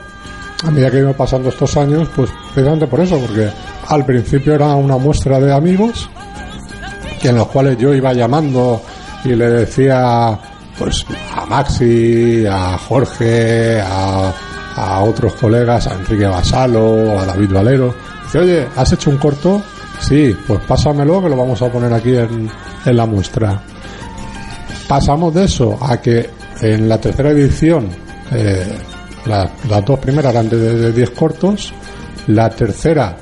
a 0.64 0.70
medida 0.70 0.90
que 0.90 0.98
iban 0.98 1.14
pasando 1.14 1.48
estos 1.48 1.76
años, 1.76 2.08
pues 2.14 2.30
precisamente 2.52 2.86
por 2.86 3.00
eso, 3.00 3.18
porque 3.18 3.48
al 3.88 4.04
principio 4.04 4.54
era 4.54 4.74
una 4.74 4.96
muestra 4.98 5.38
de 5.38 5.54
amigos 5.54 6.08
que 7.20 7.28
en 7.28 7.36
los 7.36 7.46
cuales 7.48 7.78
yo 7.78 7.94
iba 7.94 8.12
llamando 8.12 8.82
y 9.26 9.34
le 9.36 9.50
decía 9.50 10.38
pues 10.78 11.04
a 11.34 11.46
Maxi, 11.46 12.44
a 12.46 12.76
Jorge, 12.78 13.80
a, 13.80 14.32
a 14.76 15.00
otros 15.04 15.34
colegas, 15.34 15.86
a 15.86 15.94
Enrique 15.94 16.26
Basalo, 16.26 17.18
a 17.18 17.24
David 17.26 17.50
Valero. 17.52 17.94
Dice, 18.24 18.38
oye, 18.38 18.66
¿has 18.76 18.92
hecho 18.92 19.10
un 19.10 19.16
corto? 19.16 19.62
Sí, 20.00 20.36
pues 20.46 20.60
pásamelo 20.68 21.22
que 21.22 21.30
lo 21.30 21.36
vamos 21.36 21.62
a 21.62 21.68
poner 21.72 21.92
aquí 21.94 22.14
en, 22.14 22.50
en 22.84 22.96
la 22.96 23.06
muestra. 23.06 23.62
Pasamos 24.88 25.34
de 25.34 25.44
eso 25.44 25.78
a 25.80 25.96
que 26.00 26.28
en 26.60 26.88
la 26.88 26.98
tercera 27.00 27.30
edición 27.30 27.88
eh, 28.32 28.78
la- 29.26 29.50
las 29.68 29.84
dos 29.84 29.98
primeras 29.98 30.32
eran 30.32 30.48
de- 30.48 30.56
de 30.58 30.92
10 30.92 31.10
cortos, 31.10 31.72
la 32.28 32.50
tercera 32.50 33.16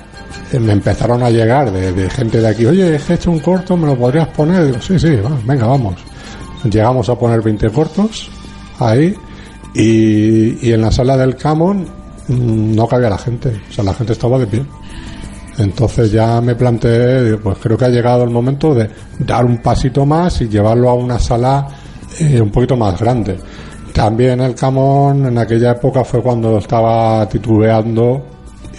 me 0.60 0.72
empezaron 0.72 1.22
a 1.22 1.30
llegar 1.30 1.72
de, 1.72 2.10
gente 2.10 2.40
de 2.40 2.48
aquí, 2.48 2.66
oye, 2.66 2.96
he 2.96 3.12
hecho 3.12 3.30
un 3.30 3.40
corto, 3.40 3.76
¿me 3.76 3.86
lo 3.86 3.96
podrías 3.96 4.28
poner? 4.28 4.66
Digo, 4.66 4.80
sí, 4.80 4.98
sí, 4.98 5.16
va, 5.16 5.36
venga, 5.44 5.66
vamos. 5.66 5.94
Llegamos 6.64 7.08
a 7.08 7.18
poner 7.18 7.42
20 7.42 7.70
cortos 7.70 8.30
ahí 8.78 9.14
y, 9.74 10.72
en 10.72 10.80
la 10.80 10.90
sala 10.90 11.16
del 11.16 11.36
Camon 11.36 11.86
mm, 12.28 12.74
no 12.74 12.86
cabía 12.86 13.10
la 13.10 13.18
gente, 13.18 13.60
o 13.68 13.72
sea, 13.72 13.84
la 13.84 13.94
gente 13.94 14.12
estaba 14.12 14.38
de 14.38 14.46
pie. 14.46 14.64
Entonces 15.58 16.10
ya 16.10 16.40
me 16.40 16.54
planteé, 16.54 17.36
pues 17.36 17.58
creo 17.58 17.76
que 17.76 17.84
ha 17.84 17.88
llegado 17.88 18.24
el 18.24 18.30
momento 18.30 18.74
de 18.74 18.88
dar 19.20 19.44
un 19.44 19.58
pasito 19.58 20.04
más 20.04 20.40
y 20.40 20.48
llevarlo 20.48 20.90
a 20.90 20.94
una 20.94 21.18
sala 21.18 21.68
eh, 22.18 22.40
un 22.40 22.50
poquito 22.50 22.76
más 22.76 22.98
grande. 22.98 23.38
También 23.92 24.40
el 24.40 24.54
Camón 24.54 25.26
en 25.26 25.38
aquella 25.38 25.72
época 25.72 26.02
fue 26.02 26.20
cuando 26.20 26.58
estaba 26.58 27.28
titubeando 27.28 28.26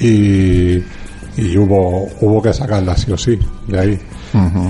y, 0.02 0.84
y 1.38 1.58
hubo, 1.58 2.08
hubo 2.22 2.42
que 2.42 2.54
sacarla 2.54 2.96
sí 2.96 3.12
o 3.12 3.18
sí 3.18 3.40
de 3.68 3.80
ahí. 3.80 4.00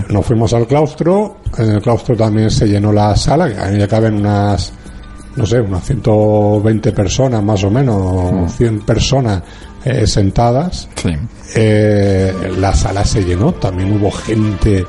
Nos 0.09 0.25
fuimos 0.25 0.53
al 0.53 0.67
claustro, 0.67 1.37
en 1.57 1.71
el 1.71 1.81
claustro 1.81 2.15
también 2.15 2.51
se 2.51 2.67
llenó 2.67 2.91
la 2.91 3.15
sala, 3.15 3.49
que 3.49 3.57
ahí 3.57 3.79
ya 3.79 3.87
caben 3.87 4.15
unas, 4.15 4.71
no 5.35 5.45
sé, 5.45 5.59
unas 5.59 5.83
120 5.83 6.91
personas 6.91 7.43
más 7.43 7.63
o 7.63 7.71
menos, 7.71 8.53
100 8.55 8.81
personas 8.81 9.41
eh, 9.83 10.05
sentadas. 10.05 10.87
Sí. 10.95 11.09
Eh, 11.55 12.31
la 12.59 12.75
sala 12.75 13.03
se 13.03 13.23
llenó, 13.23 13.53
también 13.53 13.91
hubo 13.93 14.11
gente 14.11 14.85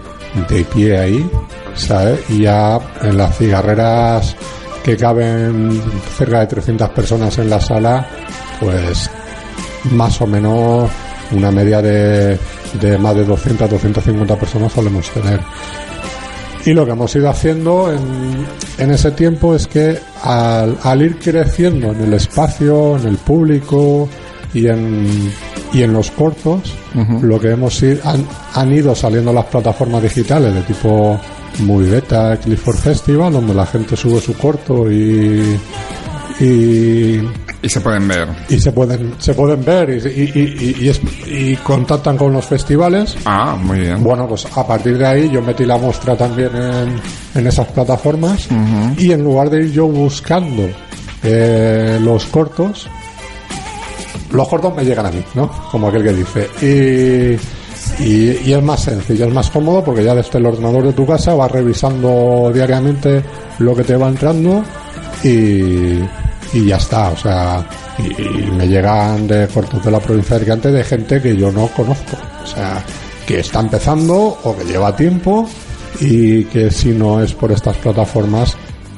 de 0.49 0.65
pie 0.65 0.99
ahí, 0.99 1.31
¿sabes? 1.75 2.21
Y 2.29 2.43
ya 2.43 2.79
en 3.01 3.17
las 3.17 3.39
cigarreras 3.39 4.37
que 4.85 4.95
caben 4.97 5.81
cerca 6.19 6.41
de 6.41 6.47
300 6.49 6.91
personas 6.91 7.39
en 7.39 7.49
la 7.49 7.61
sala, 7.61 8.07
pues 8.61 9.11
más 9.91 10.21
o 10.21 10.27
menos 10.27 10.91
una 11.33 11.51
media 11.51 11.83
de, 11.83 12.39
de 12.81 12.99
más 12.99 13.15
de 13.17 13.25
200, 13.25 13.71
250 13.71 14.37
personas 14.37 14.73
solemos 14.73 15.11
tener. 15.11 15.41
Y 16.65 16.73
lo 16.73 16.85
que 16.85 16.93
hemos 16.93 17.15
ido 17.15 17.31
haciendo 17.31 17.93
en, 17.93 18.45
en 18.79 18.91
ese 18.91 19.13
tiempo 19.13 19.55
es 19.55 19.69
que 19.69 19.99
al, 20.23 20.77
al 20.83 21.03
ir 21.03 21.17
creciendo 21.19 21.93
en 21.93 22.03
el 22.03 22.15
espacio, 22.15 22.97
en 22.97 23.07
el 23.07 23.17
público 23.19 24.09
y 24.53 24.67
en, 24.67 25.33
y 25.73 25.83
en 25.83 25.93
los 25.93 26.11
cortos, 26.11 26.75
lo 27.23 27.39
que 27.39 27.51
hemos 27.51 27.81
ido, 27.83 28.01
han, 28.05 28.27
han 28.55 28.73
ido 28.73 28.95
saliendo 28.95 29.33
las 29.33 29.45
plataformas 29.45 30.03
digitales 30.03 30.55
de 30.55 30.63
tipo 30.63 31.21
Muy 31.61 31.85
Beta, 31.85 32.37
Clifford 32.39 32.79
Festival, 32.79 33.33
donde 33.35 33.55
la 33.55 33.67
gente 33.67 33.97
sube 33.97 34.21
su 34.21 34.35
corto 34.37 34.91
y, 34.91 35.61
y 36.41 37.21
Y 37.67 37.69
se 37.69 37.81
pueden 37.81 38.07
ver. 38.07 38.29
y 38.49 38.61
se 38.61 38.71
pueden 38.73 39.15
se 39.19 39.35
pueden 39.35 39.65
ver 39.65 39.91
y, 39.91 40.09
y, 40.09 40.33
y- 40.41 40.77
y 40.85 40.89
es- 40.89 41.01
y 41.27 41.57
contactan 41.57 42.17
con 42.17 42.33
los 42.33 42.45
festivales 42.45 43.17
Ah, 43.25 43.57
muy 43.61 43.81
bien. 43.81 44.03
bueno 44.05 44.29
pues 44.29 44.47
a 44.57 44.65
partir 44.67 44.97
de 44.99 45.07
ahí 45.07 45.31
yo 45.31 45.43
metí 45.43 45.65
la 45.65 45.77
muestra 45.77 46.17
también 46.17 46.51
en, 46.55 47.01
en 47.35 47.47
esas 47.47 47.67
plataformas 47.69 48.47
y 48.97 49.11
en 49.11 49.23
lugar 49.25 49.51
de 49.51 49.65
ir 49.65 49.73
yo 49.73 49.87
buscando 49.89 50.69
eh, 51.25 51.99
los 52.01 52.25
cortos 52.27 52.89
los 54.31 54.49
cortos 54.49 54.75
me 54.77 54.85
llegan 54.85 55.07
a 55.07 55.11
mí 55.11 55.23
no 55.35 55.51
como 55.71 55.89
aquel 55.89 56.05
que 56.05 56.13
dice 56.13 56.49
y, 58.01 58.53
es 58.53 58.63
más 58.63 58.81
sencillo 58.83 59.27
es 59.27 59.33
más 59.33 59.51
cómodo 59.51 59.83
porque 59.83 60.05
ya 60.05 60.15
desde 60.15 60.39
el 60.39 60.47
ordenador 60.47 60.85
de 60.85 60.93
tu 60.93 61.07
casa 61.07 61.35
vas 61.35 61.51
revisando 61.51 62.51
diariamente 62.53 63.23
lo 63.59 63.75
que 63.75 63.85
te 63.85 63.97
va 63.97 64.09
entrando 64.09 64.63
y, 65.25 66.01
y 66.53 66.67
ya 66.67 66.77
está, 66.77 67.11
o 67.11 67.17
sea, 67.17 67.67
y, 67.99 68.23
y 68.23 68.51
me 68.53 68.67
llegan 68.69 69.27
de 69.27 69.47
cortos 69.49 69.85
de 69.85 69.91
la 69.91 70.01
provincia 70.01 70.37
de 70.37 70.43
Alicante 70.43 70.71
de 70.71 70.85
gente 70.85 71.21
que 71.23 71.37
yo 71.37 71.51
no 71.53 71.69
conozco, 71.69 72.17
o 72.43 72.47
sea, 72.47 72.83
que 73.27 73.41
está 73.41 73.61
empezando 73.61 74.15
o 74.43 74.57
que 74.57 74.65
lleva 74.65 74.95
tiempo 74.95 75.49
y 76.01 76.45
que 76.45 76.71
si 76.71 76.91
no 76.91 77.23
es 77.23 77.33
por 77.35 77.51
estas 77.53 77.77
plataformas 77.79 78.55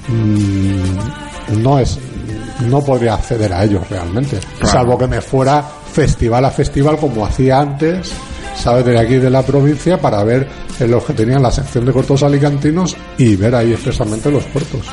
mm, 0.09 1.63
no 1.63 1.79
es 1.79 1.99
no 2.69 2.85
podría 2.85 3.15
acceder 3.15 3.53
a 3.53 3.65
ellos 3.65 3.89
realmente, 3.89 4.39
Claro. 4.59 4.73
salvo 4.73 4.99
que 4.99 5.07
me 5.07 5.21
fuera 5.21 5.63
festival 5.93 6.45
a 6.45 6.51
festival 6.51 6.97
como 6.99 7.25
hacía 7.25 7.61
antes, 7.61 8.11
sabes, 8.61 8.85
de 8.85 8.99
aquí 8.99 9.15
de 9.17 9.31
la 9.31 9.43
provincia 9.43 10.01
para 10.01 10.25
ver 10.25 10.49
en 10.81 10.91
los 10.91 11.05
que 11.05 11.13
tenían 11.13 11.43
la 11.43 11.53
sección 11.53 11.85
de 11.85 11.93
cortos 11.93 12.23
alicantinos 12.25 12.97
y 13.17 13.37
ver 13.37 13.55
ahí 13.55 13.73
expresamente 13.73 14.29
los 14.31 14.45
cortos. 14.47 14.87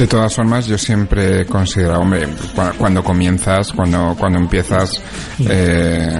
De 0.00 0.06
todas 0.06 0.34
formas, 0.34 0.66
yo 0.66 0.78
siempre 0.78 1.42
he 1.42 1.44
considerado, 1.44 2.00
hombre, 2.00 2.26
cua- 2.56 2.72
cuando 2.78 3.04
comienzas, 3.04 3.70
cuando, 3.72 4.16
cuando 4.18 4.38
empiezas, 4.38 4.98
eh, 5.46 6.18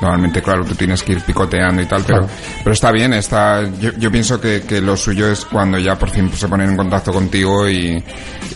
normalmente, 0.00 0.40
claro, 0.40 0.64
tú 0.64 0.76
tienes 0.76 1.02
que 1.02 1.12
ir 1.14 1.20
picoteando 1.22 1.82
y 1.82 1.86
tal, 1.86 2.04
pero, 2.06 2.20
Claro. 2.20 2.32
pero 2.62 2.72
está 2.72 2.92
bien, 2.92 3.12
está, 3.14 3.68
yo, 3.80 3.90
yo 3.98 4.12
pienso 4.12 4.40
que, 4.40 4.62
que 4.62 4.80
lo 4.80 4.96
suyo 4.96 5.26
es 5.28 5.44
cuando 5.44 5.76
ya 5.78 5.98
por 5.98 6.08
fin 6.10 6.30
se 6.32 6.46
ponen 6.46 6.70
en 6.70 6.76
contacto 6.76 7.12
contigo 7.12 7.68
y, 7.68 7.96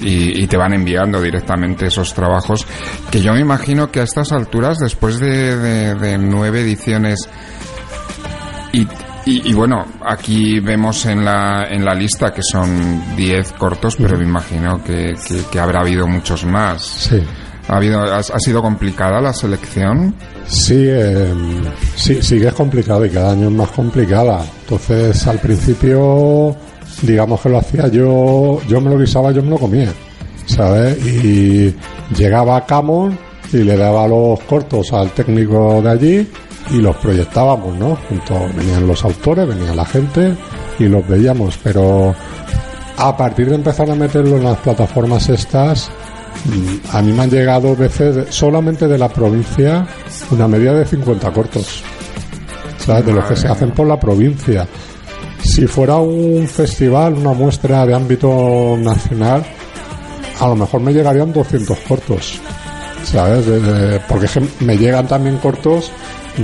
y, 0.01 0.43
y 0.43 0.47
te 0.47 0.57
van 0.57 0.73
enviando 0.73 1.21
directamente 1.21 1.87
esos 1.87 2.15
trabajos, 2.15 2.65
que 3.11 3.21
yo 3.21 3.33
me 3.33 3.41
imagino 3.41 3.91
que 3.91 3.99
a 4.01 4.05
estas 4.05 4.31
alturas, 4.31 4.79
después 4.79 5.19
de, 5.19 5.57
de- 5.57 5.95
de 5.97 6.17
nueve 6.19 6.61
ediciones, 6.61 7.29
y, 8.73 8.87
y, 9.29 9.51
y 9.51 9.53
bueno, 9.53 9.85
aquí 10.07 10.59
vemos 10.59 11.05
en 11.05 11.23
la, 11.23 11.67
en 11.69 11.85
la 11.85 11.95
lista 11.95 12.33
que 12.33 12.41
son 12.43 13.15
10 13.15 13.53
cortos, 13.53 13.97
pero 13.97 14.17
me 14.17 14.25
imagino 14.25 14.83
que, 14.83 15.15
que, 15.27 15.43
que 15.53 15.61
habrá 15.61 15.81
habido 15.81 16.07
muchos 16.07 16.47
más. 16.47 16.83
Sí. 16.83 17.23
¿Ha, 17.69 17.77
habido, 17.77 18.01
ha, 18.01 18.19
ha 18.21 18.39
sido 18.41 18.63
complicada 18.63 19.21
la 19.21 19.35
selección? 19.35 20.15
Sí, 20.47 20.77
eh, 20.79 21.35
sí, 21.95 22.23
sí 22.23 22.41
que 22.41 22.49
es 22.49 22.55
complicado 22.55 23.05
y 23.05 23.11
cada 23.11 23.33
año 23.33 23.49
es 23.49 23.55
más 23.55 23.69
complicada. 23.71 24.43
Entonces, 24.63 25.27
al 25.27 25.39
principio, 25.39 26.57
digamos 27.03 27.39
que 27.43 27.51
lo 27.51 27.59
hacía 27.59 27.89
yo, 27.89 28.61
yo 28.67 28.81
me 28.81 28.89
lo 28.89 28.99
guisaba, 28.99 29.31
yo 29.31 29.43
me 29.43 29.51
lo 29.51 29.59
comía, 29.59 29.93
¿sabes? 30.47 30.97
Y 31.05 31.75
llegaba 32.17 32.57
a 32.57 32.65
Camon 32.65 33.19
y 33.53 33.59
le 33.59 33.77
daba 33.77 34.09
los 34.09 34.41
cortos 34.41 34.91
al 34.95 35.11
técnico 35.11 35.83
de 35.83 35.91
allí 35.91 36.29
y 36.71 36.79
los 36.79 36.97
proyectábamos, 36.97 37.77
¿no? 37.77 37.97
Junto, 38.09 38.35
venían 38.57 38.87
los 38.87 39.05
autores, 39.05 39.47
venía 39.47 39.75
la 39.75 39.85
gente 39.85 40.35
y 40.79 40.85
los 40.85 41.07
veíamos, 41.07 41.59
pero 41.63 42.15
a 42.97 43.17
partir 43.17 43.49
de 43.49 43.55
empezar 43.55 43.91
a 43.91 43.95
meterlo 43.95 44.37
en 44.37 44.45
las 44.45 44.59
plataformas 44.59 45.29
estas, 45.29 45.89
mm, 46.45 46.97
a 46.97 47.03
mí 47.03 47.13
me 47.13 47.23
han 47.23 47.31
llegado 47.31 47.75
veces 47.77 48.27
solamente 48.35 48.87
de 48.89 48.99
la 48.99 49.09
provincia 49.09 49.87
una 50.31 50.47
media 50.49 50.73
de 50.75 50.85
50 50.85 51.31
cortos. 51.33 51.83
¿Sabes? 52.85 53.07
De 53.07 53.13
los 53.13 53.25
que 53.27 53.37
se 53.37 53.49
hacen 53.49 53.71
por 53.73 53.87
la 53.87 53.99
provincia. 54.01 54.67
Si 55.43 55.67
fuera 55.67 55.97
un 55.97 56.47
festival, 56.49 57.15
una 57.15 57.33
muestra 57.33 57.85
de 57.87 57.95
ámbito 57.95 58.77
nacional, 58.79 59.45
a 60.41 60.49
lo 60.49 60.57
mejor 60.57 60.81
me 60.81 60.93
llegarían 60.93 61.33
200 61.33 61.79
cortos. 61.81 62.41
¿Sabes? 63.05 63.47
De- 63.47 63.61
de- 63.61 64.01
porque 64.01 64.27
me 64.61 64.77
llegan 64.77 65.07
también 65.07 65.37
cortos 65.39 65.91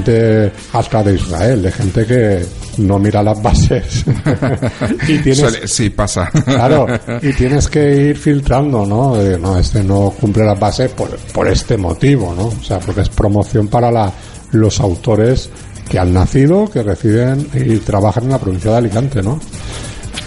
de 0.03 0.51
hasta 0.73 1.03
de 1.03 1.15
Israel, 1.15 1.63
de 1.63 1.73
gente 1.73 2.07
que, 2.07 2.47
no 2.79 2.99
mira 2.99 3.23
las 3.23 3.41
bases. 3.41 4.05
y 5.09 5.19
tienes, 5.19 5.61
sí, 5.67 5.91
pasa. 5.91 6.31
claro, 6.45 6.87
y 7.23 7.33
tienes 7.37 7.69
que 7.69 8.09
ir 8.09 8.17
filtrando, 8.17 8.85
¿no? 8.87 9.17
no, 9.39 9.59
este 9.59 9.83
no 9.83 10.13
cumple 10.19 10.45
las 10.45 10.59
bases 10.59 10.91
por, 10.91 11.17
por 11.33 11.49
este 11.49 11.77
motivo, 11.77 12.35
¿no? 12.37 12.47
O 12.47 12.63
sea, 12.63 12.79
porque 12.79 13.03
es 13.03 13.09
promoción 13.09 13.69
para 13.69 13.91
la, 13.91 14.13
los 14.53 14.81
autores 14.81 15.51
que 15.89 15.99
han 15.99 16.13
nacido, 16.13 16.69
que 16.71 16.83
residen 16.83 17.49
y 17.55 17.77
trabajan 17.79 18.25
en 18.25 18.31
la 18.31 18.39
provincia 18.39 18.71
de 18.73 18.77
Alicante, 18.79 19.23
¿no? 19.23 19.39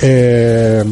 Eh, 0.01 0.83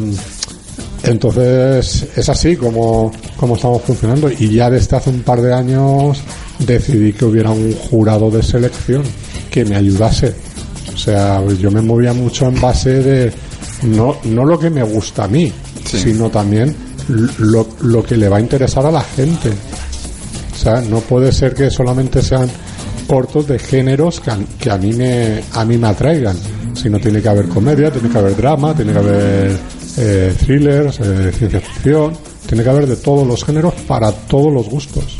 entonces 1.04 2.08
es 2.16 2.28
así 2.28 2.56
como, 2.56 3.12
como 3.36 3.54
estamos 3.54 3.82
funcionando 3.82 4.28
y 4.30 4.50
ya 4.54 4.68
desde 4.68 4.96
hace 4.96 5.10
un 5.10 5.22
par 5.22 5.40
de 5.40 5.54
años 5.54 6.20
decidí 6.58 7.12
que 7.12 7.24
hubiera 7.24 7.50
un 7.50 7.72
jurado 7.72 8.30
de 8.30 8.42
selección 8.42 9.02
que 9.50 9.64
me 9.64 9.76
ayudase. 9.76 10.34
O 10.94 10.96
sea, 10.96 11.44
yo 11.58 11.70
me 11.70 11.82
movía 11.82 12.12
mucho 12.12 12.46
en 12.46 12.60
base 12.60 13.02
de 13.02 13.32
no, 13.82 14.16
no 14.24 14.44
lo 14.44 14.58
que 14.58 14.70
me 14.70 14.82
gusta 14.82 15.24
a 15.24 15.28
mí, 15.28 15.52
sino 15.84 16.30
también 16.30 16.74
lo, 17.38 17.66
lo 17.82 18.02
que 18.02 18.16
le 18.16 18.28
va 18.28 18.38
a 18.38 18.40
interesar 18.40 18.86
a 18.86 18.90
la 18.90 19.02
gente. 19.02 19.50
O 19.50 20.58
sea, 20.58 20.80
no 20.80 21.00
puede 21.00 21.32
ser 21.32 21.54
que 21.54 21.70
solamente 21.70 22.22
sean 22.22 22.48
cortos 23.06 23.46
de 23.46 23.58
géneros 23.58 24.20
que 24.20 24.30
a, 24.30 24.38
que 24.58 24.70
a 24.70 24.76
mí 24.78 24.92
me 24.92 25.42
a 25.52 25.64
mí 25.64 25.78
me 25.78 25.86
atraigan 25.86 26.36
sino 26.74 26.98
tiene 26.98 27.22
que 27.22 27.28
haber 27.28 27.48
comedia 27.48 27.90
tiene 27.90 28.08
que 28.08 28.18
haber 28.18 28.36
drama 28.36 28.74
tiene 28.74 28.92
que 28.92 28.98
haber 28.98 29.56
eh, 29.98 30.34
thrillers 30.44 30.98
eh, 31.00 31.32
ciencia 31.32 31.60
ficción 31.60 32.12
tiene 32.46 32.64
que 32.64 32.70
haber 32.70 32.86
de 32.86 32.96
todos 32.96 33.26
los 33.26 33.44
géneros 33.44 33.74
para 33.86 34.10
todos 34.12 34.52
los 34.52 34.68
gustos 34.68 35.16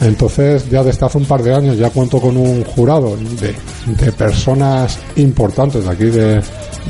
entonces 0.00 0.68
ya 0.70 0.82
desde 0.82 1.06
hace 1.06 1.18
un 1.18 1.24
par 1.24 1.42
de 1.42 1.54
años 1.54 1.76
ya 1.78 1.90
cuento 1.90 2.20
con 2.20 2.36
un 2.36 2.64
jurado 2.64 3.16
de, 3.16 3.54
de 3.86 4.12
personas 4.12 4.98
importantes 5.16 5.84
de 5.84 5.90
aquí 5.90 6.04
de, 6.04 6.40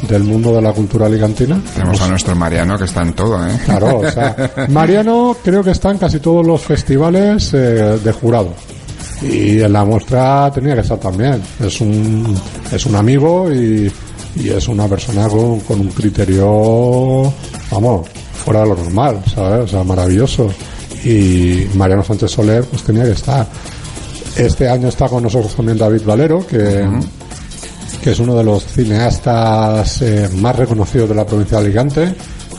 del 0.08 0.24
mundo 0.24 0.54
de 0.54 0.62
la 0.62 0.72
cultura 0.72 1.06
alicantina. 1.06 1.60
Tenemos 1.74 2.00
a 2.02 2.08
nuestro 2.08 2.34
Mariano 2.34 2.78
que 2.78 2.84
está 2.84 3.02
en 3.02 3.12
todo, 3.12 3.46
¿eh? 3.46 3.52
Claro, 3.64 3.98
o 4.00 4.10
sea, 4.10 4.50
Mariano 4.68 5.36
creo 5.42 5.62
que 5.62 5.70
está 5.70 5.90
en 5.90 5.98
casi 5.98 6.18
todos 6.20 6.46
los 6.46 6.60
festivales 6.60 7.52
eh, 7.54 7.98
de 8.02 8.12
jurado. 8.12 8.52
Y 9.22 9.60
en 9.60 9.72
la 9.72 9.84
muestra 9.84 10.50
tenía 10.52 10.74
que 10.74 10.80
estar 10.80 10.98
también. 10.98 11.40
Es 11.60 11.80
un, 11.80 12.36
es 12.70 12.84
un 12.84 12.96
amigo 12.96 13.50
y, 13.50 13.90
y 14.36 14.48
es 14.48 14.68
una 14.68 14.86
persona 14.86 15.28
con, 15.28 15.60
con 15.60 15.80
un 15.80 15.88
criterio, 15.88 17.32
vamos, 17.70 18.08
fuera 18.44 18.60
de 18.60 18.68
lo 18.68 18.74
normal, 18.76 19.22
¿sabes? 19.32 19.64
O 19.64 19.68
sea, 19.68 19.84
maravilloso. 19.84 20.50
Y 21.04 21.68
Mariano 21.74 22.02
Sánchez 22.02 22.30
Soler, 22.30 22.64
pues 22.64 22.82
tenía 22.82 23.04
que 23.04 23.12
estar. 23.12 23.46
Este 24.36 24.68
año 24.68 24.88
está 24.88 25.08
con 25.08 25.22
nosotros 25.22 25.54
también 25.54 25.78
David 25.78 26.02
Valero, 26.04 26.46
que, 26.46 26.88
que 28.02 28.10
es 28.10 28.18
uno 28.18 28.34
de 28.34 28.44
los 28.44 28.64
cineastas 28.64 30.02
eh, 30.02 30.28
más 30.36 30.56
reconocidos 30.56 31.08
de 31.08 31.14
la 31.14 31.26
provincia 31.26 31.58
de 31.58 31.64
Alicante, 31.64 32.14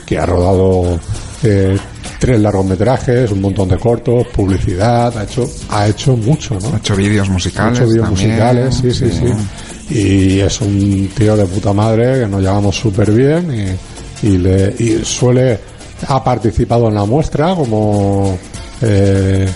que 0.06 0.18
ha 0.18 0.25
rodado 0.25 1.00
eh, 1.44 1.78
tres 2.20 2.40
largometrajes, 2.40 3.32
un 3.32 3.42
montón 3.42 3.70
de 3.70 3.78
cortos, 3.78 4.28
publicidad, 4.28 5.16
ha 5.18 5.24
hecho, 5.24 5.50
ha 5.70 5.88
hecho 5.88 6.16
mucho, 6.16 6.58
¿no? 6.60 6.74
Ha 6.74 6.78
hecho 6.78 6.96
vídeos 6.96 7.30
musicales. 7.30 7.80
Ha 7.80 7.84
hecho 7.84 7.92
vídeos 7.92 8.10
musicales, 8.10 8.75
sí, 8.75 8.92
sí, 8.92 9.12
sí, 9.12 9.94
Y 9.94 10.40
es 10.40 10.62
un 10.62 11.10
tío 11.16 11.36
de 11.36 11.46
puta 11.46 11.74
madre 11.74 12.22
que 12.22 12.28
nos 12.28 12.42
llevamos 12.42 12.75
súper 12.75 13.12
bien 13.12 13.78
y, 14.24 14.28
y, 14.28 14.38
le, 14.38 14.74
y 14.80 15.04
suele, 15.04 15.60
ha 16.08 16.24
participado 16.24 16.88
en 16.88 16.96
la 16.96 17.06
muestra 17.06 17.56
como, 17.56 18.38
eh, 18.82 19.48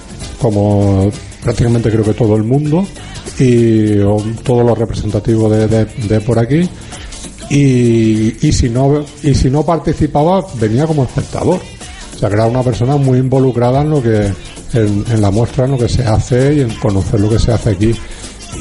como 0.41 1.09
prácticamente 1.43 1.89
creo 1.91 2.03
que 2.03 2.13
todo 2.13 2.35
el 2.35 2.43
mundo 2.43 2.85
y 3.37 3.97
todo 4.43 4.63
lo 4.63 4.75
representativo 4.75 5.49
de, 5.49 5.67
de, 5.67 5.85
de 5.85 6.21
por 6.21 6.39
aquí 6.39 6.69
y, 7.49 8.47
y 8.47 8.51
si 8.51 8.69
no 8.69 9.03
y 9.23 9.33
si 9.33 9.49
no 9.49 9.65
participaba 9.65 10.45
venía 10.59 10.85
como 10.85 11.03
espectador 11.03 11.59
o 12.19 12.21
sea, 12.21 12.27
que 12.27 12.35
era 12.35 12.47
una 12.47 12.63
persona 12.63 12.97
muy 12.97 13.17
involucrada 13.17 13.79
en 13.79 13.91
lo 13.91 14.03
que, 14.03 14.29
en, 14.73 15.21
la 15.21 15.31
muestra, 15.31 15.63
en 15.63 15.71
lo 15.71 15.77
que 15.77 15.87
se 15.87 16.03
hace 16.03 16.55
y 16.55 16.59
en 16.59 16.75
conocer 16.75 17.17
lo 17.17 17.29
que 17.29 17.39
se 17.39 17.53
hace 17.53 17.69
aquí. 17.69 17.95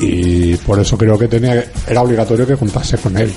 Y 0.00 0.54
por 0.58 0.78
eso 0.78 0.96
creo 0.96 1.18
que 1.18 1.26
tenía, 1.26 1.64
era 1.88 2.02
obligatorio 2.02 2.46
que 2.46 2.56
contase 2.56 2.98
con 2.98 3.18
él. 3.18 3.32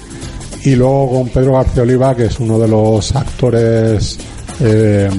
Y 0.63 0.75
luego 0.75 1.10
con 1.10 1.29
Pedro 1.29 1.53
García 1.53 1.81
Oliva, 1.81 2.15
que 2.15 2.25
es 2.25 2.39
uno 2.39 2.60
de 2.60 2.67
los 2.67 3.15
actores 3.15 4.19
eh, 4.62 5.10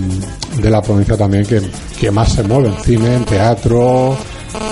de 0.61 0.71
la 0.71 0.83
provincia 0.83 1.17
también 1.17 1.45
que, 1.45 1.61
que 1.99 2.11
más 2.11 2.33
se 2.33 2.43
mueve 2.43 2.69
en 2.69 2.83
cine, 2.83 3.15
en 3.17 3.25
teatro, 3.25 4.17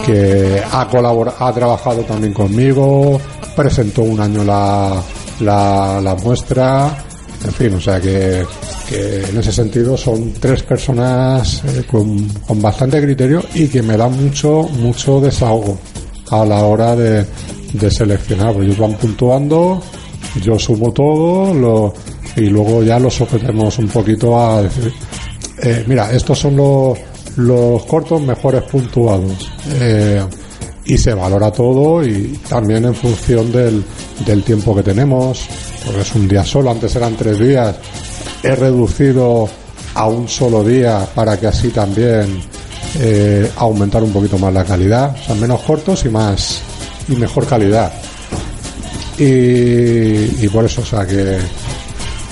que 0.07 0.63
ha 0.71 0.89
colaborado, 0.89 1.37
ha 1.45 1.53
trabajado 1.53 2.03
también 2.03 2.33
conmigo, 2.33 3.21
presentó 3.57 4.03
un 4.03 4.21
año 4.21 4.45
la, 4.45 5.03
la, 5.41 6.17
muestra, 6.23 7.05
en 7.45 7.53
fin, 7.53 7.75
o 7.75 7.81
sea 7.81 8.01
que 8.01 8.45
en 8.93 9.39
ese 9.39 9.53
sentido 9.53 9.97
son 9.97 10.33
tres 10.33 10.63
personas 10.63 11.63
eh, 11.65 11.85
con, 11.89 12.29
bastante 12.61 13.01
criterio 13.01 13.43
y 13.55 13.69
que 13.69 13.83
me 13.83 13.97
dan 13.97 14.13
mucho, 14.21 14.63
mucho 14.79 15.21
desahogo 15.21 15.79
a 16.31 16.45
la 16.45 16.65
hora 16.65 16.97
de, 16.97 17.25
seleccionar. 17.91 18.53
Pues 18.53 18.67
ellos 18.67 18.79
van 18.79 18.95
puntuando, 18.95 19.81
yo 20.43 20.59
sumo 20.59 20.93
todo 20.93 21.55
lo, 21.55 21.95
y 22.37 22.43
luego 22.49 22.83
ya 22.83 22.99
lo 22.99 23.11
sometemos 23.11 23.79
un 23.79 23.89
poquito 23.89 24.39
a 24.39 24.63
decir, 24.63 24.93
eh, 25.63 25.85
mira, 25.87 26.13
estos 26.13 26.39
son 26.39 26.57
los, 26.57 26.99
los 27.37 27.85
cortos 27.85 28.21
mejores 28.23 28.63
puntuados. 28.63 29.51
Eh, 29.81 30.23
y 30.85 30.99
se 30.99 31.15
valora 31.15 31.53
todo 31.53 32.05
y 32.05 32.39
también 32.49 32.85
en 32.85 32.95
función 32.95 33.53
del, 33.53 33.85
del 34.25 34.43
tiempo 34.43 34.75
que 34.75 34.83
tenemos, 34.83 35.47
porque 35.85 36.01
es 36.01 36.15
un 36.15 36.27
día 36.27 36.45
solo, 36.45 36.71
antes 36.71 36.97
eran 36.97 37.15
tres 37.17 37.39
días, 37.39 37.77
he 38.43 38.55
reducido 38.57 39.49
a 39.95 40.07
un 40.09 40.27
solo 40.29 40.65
día 40.65 41.07
para 41.15 41.39
que 41.39 41.47
así 41.47 41.69
también 41.69 42.41
eh, 42.99 43.51
aumentar 43.57 44.03
un 44.03 44.13
poquito 44.13 44.39
más 44.39 44.53
la 44.53 44.65
calidad, 44.65 45.15
o 45.15 45.27
sea, 45.27 45.35
menos 45.35 45.61
cortos 45.61 46.05
y 46.05 46.09
más 46.09 46.61
y 47.09 47.15
mejor 47.15 47.47
calidad. 47.47 47.93
Y, 49.19 50.45
y 50.45 50.49
por 50.53 50.65
eso, 50.65 50.81
o 50.81 50.85
sea, 50.85 51.07
que, 51.07 51.39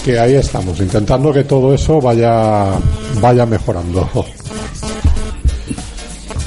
que 0.08 0.18
ahí 0.18 0.36
estamos, 0.36 0.80
intentando 0.80 1.30
que 1.30 1.44
todo 1.44 1.74
eso 1.74 2.00
vaya, 2.00 2.70
vaya 3.20 3.44
mejorando. 3.44 4.08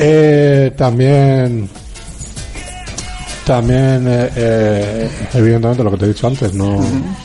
Eh, 0.04 0.74
también 0.76 1.70
también 3.46 4.04
eh, 4.08 5.08
evidentemente 5.32 5.84
lo 5.84 5.92
que 5.92 5.98
te 5.98 6.06
he 6.06 6.08
dicho 6.08 6.26
antes 6.26 6.56
no 6.56 6.80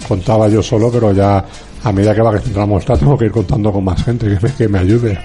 contaba 0.07 0.47
yo 0.49 0.63
solo 0.63 0.91
pero 0.91 1.11
ya 1.11 1.43
a 1.85 1.93
medida 1.93 2.15
que 2.15 2.21
va 2.21 2.33
creciendo 2.33 2.61
la 2.61 2.67
muestra 2.67 2.99
tengo 2.99 3.17
que 3.17 3.27
ir 3.27 3.31
contando 3.31 3.73
con 3.73 3.85
más 3.85 4.05
gente 4.05 4.27
que 4.27 4.47
me, 4.47 4.53
que 4.53 4.69
me 4.69 4.81
ayude. 4.81 5.19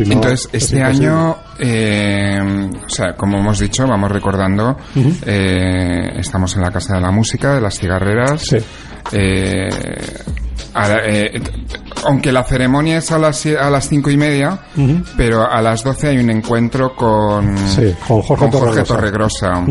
Entonces, 0.00 0.48
este 0.52 0.82
año, 0.82 1.36
eh, 1.58 2.68
o 2.84 2.88
sea, 2.88 3.14
como 3.14 3.38
hemos 3.38 3.60
dicho, 3.60 3.86
vamos 3.86 4.10
recordando, 4.10 4.76
eh, 5.24 6.10
estamos 6.16 6.56
en 6.56 6.62
la 6.62 6.70
Casa 6.70 6.96
de 6.96 7.00
la 7.00 7.12
Música, 7.12 7.54
de 7.54 7.60
las 7.60 7.78
Cigarreras. 7.78 8.42
Sí. 8.42 8.56
Eh, 9.12 9.68
aunque 12.04 12.32
la 12.32 12.44
ceremonia 12.44 12.98
es 12.98 13.10
a 13.12 13.18
las, 13.18 13.44
a 13.46 13.70
las 13.70 13.88
cinco 13.88 14.10
y 14.10 14.16
media, 14.16 14.58
pero 15.16 15.50
a 15.50 15.60
las 15.60 15.82
doce 15.82 16.08
hay 16.08 16.18
un 16.18 16.30
encuentro 16.30 16.94
con, 16.94 17.54
con 18.50 18.50
Jorge, 18.60 18.82
Torregrosa. 18.84 19.64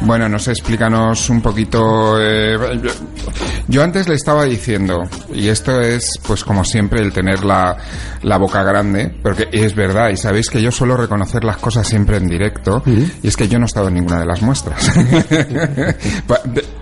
Bueno, 0.00 0.28
no 0.28 0.38
sé, 0.38 0.52
explícanos 0.52 1.28
un 1.28 1.40
poquito. 1.40 2.16
Eh, 2.20 2.56
yo 3.66 3.82
antes 3.82 4.08
le 4.08 4.14
estaba 4.14 4.44
diciendo, 4.44 5.02
y 5.34 5.48
esto 5.48 5.80
es, 5.80 6.12
pues 6.26 6.44
como 6.44 6.64
siempre, 6.64 7.00
el 7.00 7.12
tener 7.12 7.44
la, 7.44 7.76
la 8.22 8.38
boca 8.38 8.62
grande, 8.62 9.12
porque 9.22 9.48
es 9.52 9.74
verdad, 9.74 10.10
y 10.10 10.16
sabéis 10.16 10.50
que 10.50 10.62
yo 10.62 10.70
suelo 10.70 10.96
reconocer 10.96 11.44
las 11.44 11.56
cosas 11.56 11.86
siempre 11.86 12.16
en 12.16 12.28
directo, 12.28 12.82
y 12.86 13.26
es 13.26 13.36
que 13.36 13.48
yo 13.48 13.58
no 13.58 13.64
he 13.64 13.66
estado 13.66 13.88
en 13.88 13.94
ninguna 13.94 14.20
de 14.20 14.26
las 14.26 14.40
muestras. 14.40 14.88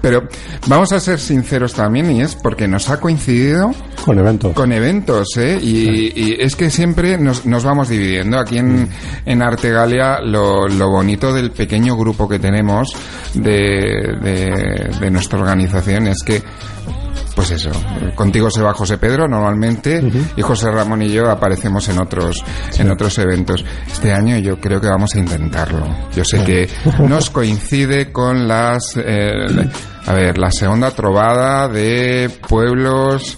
Pero 0.02 0.28
vamos 0.66 0.92
a 0.92 1.00
ser 1.00 1.18
sinceros 1.18 1.72
también, 1.74 2.10
y 2.10 2.22
es 2.22 2.34
porque 2.34 2.68
nos 2.68 2.90
ha 2.90 3.00
coincidido 3.00 3.72
con 4.04 4.18
eventos. 4.20 4.54
Con 4.54 4.72
eventos, 4.72 5.36
¿eh? 5.36 5.58
Y, 5.60 6.40
es 6.40 6.54
que 6.54 6.70
siempre 6.70 7.18
nos, 7.18 7.44
nos 7.44 7.64
vamos 7.64 7.88
dividiendo. 7.88 8.38
Aquí 8.38 8.58
en, 8.58 8.88
en 9.24 9.42
Artegalia, 9.42 10.20
lo, 10.20 10.68
lo 10.68 10.90
bonito 10.90 11.32
del 11.32 11.50
pequeño 11.50 11.96
grupo 11.96 12.28
que 12.28 12.38
tenemos 12.38 12.94
de, 13.34 14.90
de, 15.00 15.10
nuestra 15.10 15.38
organización 15.38 16.08
es 16.08 16.22
que 16.24 16.42
pues 17.34 17.50
eso, 17.50 17.70
contigo 18.14 18.50
se 18.50 18.62
va 18.62 18.72
José 18.72 18.96
Pedro 18.96 19.28
normalmente 19.28 20.02
y 20.36 20.40
José 20.40 20.70
Ramón 20.70 21.02
y 21.02 21.10
yo 21.10 21.30
aparecemos 21.30 21.86
en 21.90 21.98
otros 21.98 22.42
en 22.78 22.90
otros 22.90 23.18
eventos. 23.18 23.62
Este 23.86 24.12
año 24.12 24.38
yo 24.38 24.58
creo 24.58 24.80
que 24.80 24.88
vamos 24.88 25.14
a 25.14 25.18
intentarlo. 25.18 25.86
Yo 26.14 26.24
sé 26.24 26.42
que 26.44 26.68
nos 27.06 27.28
coincide 27.28 28.10
con 28.10 28.48
las 28.48 28.96
eh, 28.96 29.46
a 30.06 30.12
ver, 30.14 30.38
la 30.38 30.50
segunda 30.50 30.92
trovada 30.92 31.68
de 31.68 32.30
pueblos 32.48 33.36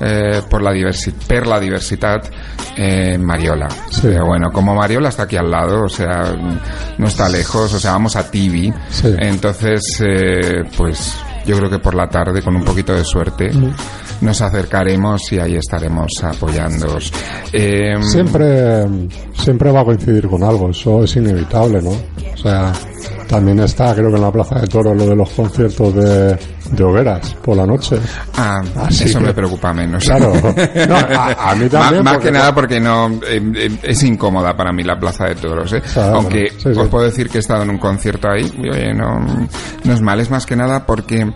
eh, 0.00 0.42
por 0.48 0.62
la 0.62 0.72
diversi 0.72 1.12
per 1.12 1.46
la 1.46 1.58
diversidad 1.58 2.22
eh, 2.76 3.18
Mariola. 3.18 3.68
Sí. 3.90 4.02
Pero 4.02 4.26
bueno, 4.26 4.50
como 4.52 4.74
Mariola 4.74 5.08
está 5.08 5.24
aquí 5.24 5.36
al 5.36 5.50
lado, 5.50 5.84
o 5.84 5.88
sea, 5.88 6.34
no 6.96 7.06
está 7.06 7.28
lejos, 7.28 7.72
o 7.74 7.78
sea, 7.78 7.92
vamos 7.92 8.16
a 8.16 8.30
Tibi. 8.30 8.72
Sí. 8.90 9.14
Entonces, 9.18 9.82
eh, 10.04 10.64
pues 10.76 11.16
yo 11.44 11.56
creo 11.56 11.70
que 11.70 11.78
por 11.78 11.94
la 11.94 12.08
tarde, 12.08 12.42
con 12.42 12.54
un 12.54 12.64
poquito 12.64 12.94
de 12.94 13.04
suerte, 13.04 13.50
nos 14.20 14.40
acercaremos 14.42 15.32
y 15.32 15.38
ahí 15.38 15.56
estaremos 15.56 16.08
apoyándoos. 16.22 17.12
Eh, 17.52 17.94
Siempre, 18.02 18.84
siempre 19.34 19.70
va 19.70 19.80
a 19.80 19.84
coincidir 19.84 20.28
con 20.28 20.42
algo, 20.42 20.70
eso 20.70 21.04
es 21.04 21.16
inevitable, 21.16 21.80
¿no? 21.82 21.90
O 21.90 22.36
sea, 22.36 22.72
también 23.28 23.60
está, 23.60 23.94
creo 23.94 24.08
que 24.10 24.16
en 24.16 24.22
la 24.22 24.30
Plaza 24.32 24.60
de 24.60 24.66
Toros, 24.68 24.96
lo 24.96 25.06
de 25.06 25.16
los 25.16 25.28
conciertos 25.30 25.94
de, 25.94 26.38
de 26.72 26.84
hogueras 26.84 27.34
por 27.42 27.56
la 27.56 27.66
noche. 27.66 27.96
Ah, 28.36 28.60
Así 28.76 29.04
eso 29.04 29.18
que- 29.18 29.26
me 29.26 29.34
preocupa 29.34 29.72
menos. 29.72 30.04
Claro. 30.04 30.32
No, 30.88 30.94
a, 30.96 31.50
a 31.50 31.54
mí 31.56 31.68
también. 31.68 32.02
más 32.04 32.18
que 32.18 32.30
nada 32.30 32.54
porque 32.54 32.80
no 32.80 33.08
eh, 33.28 33.40
eh, 33.54 33.78
es 33.82 34.02
incómoda 34.04 34.56
para 34.56 34.72
mí 34.72 34.82
la 34.84 34.98
Plaza 34.98 35.24
de 35.26 35.34
Toros, 35.34 35.72
¿eh? 35.72 35.82
Claro, 35.92 36.16
Aunque 36.16 36.50
sí, 36.50 36.72
sí. 36.72 36.78
os 36.78 36.88
puedo 36.88 37.04
decir 37.04 37.28
que 37.28 37.38
he 37.38 37.40
estado 37.40 37.62
en 37.64 37.70
un 37.70 37.78
concierto 37.78 38.28
ahí 38.30 38.50
y 38.56 38.68
oye, 38.70 38.94
no, 38.94 39.18
no 39.84 39.92
es 39.92 40.00
mal, 40.00 40.20
es 40.20 40.30
más 40.30 40.46
que 40.46 40.56
nada 40.56 40.86
porque 40.86 41.30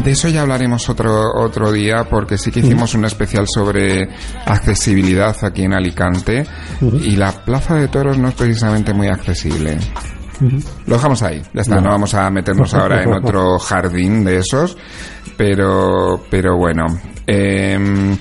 de 0.00 0.10
eso 0.10 0.28
ya 0.28 0.42
hablaremos 0.42 0.88
otro 0.88 1.32
otro 1.34 1.70
día 1.70 2.04
porque 2.08 2.38
sí 2.38 2.50
que 2.50 2.60
hicimos 2.60 2.94
un 2.94 3.04
especial 3.04 3.46
sobre 3.46 4.08
accesibilidad 4.46 5.36
aquí 5.42 5.64
en 5.64 5.74
Alicante 5.74 6.46
y 6.80 7.16
la 7.16 7.32
Plaza 7.32 7.74
de 7.74 7.88
Toros 7.88 8.18
no 8.18 8.28
es 8.28 8.34
precisamente 8.34 8.92
muy 8.94 9.08
accesible. 9.08 9.78
Lo 10.86 10.96
dejamos 10.96 11.22
ahí, 11.22 11.40
ya 11.52 11.62
está, 11.62 11.80
no, 11.80 11.90
vamos 11.90 12.14
a 12.14 12.28
meternos 12.30 12.74
ahora 12.74 13.02
en 13.02 13.12
otro 13.12 13.58
jardín 13.58 14.24
de 14.24 14.38
esos, 14.38 14.76
pero, 15.36 16.24
pero 16.28 16.56
bueno. 16.56 16.86
em, 17.26 18.16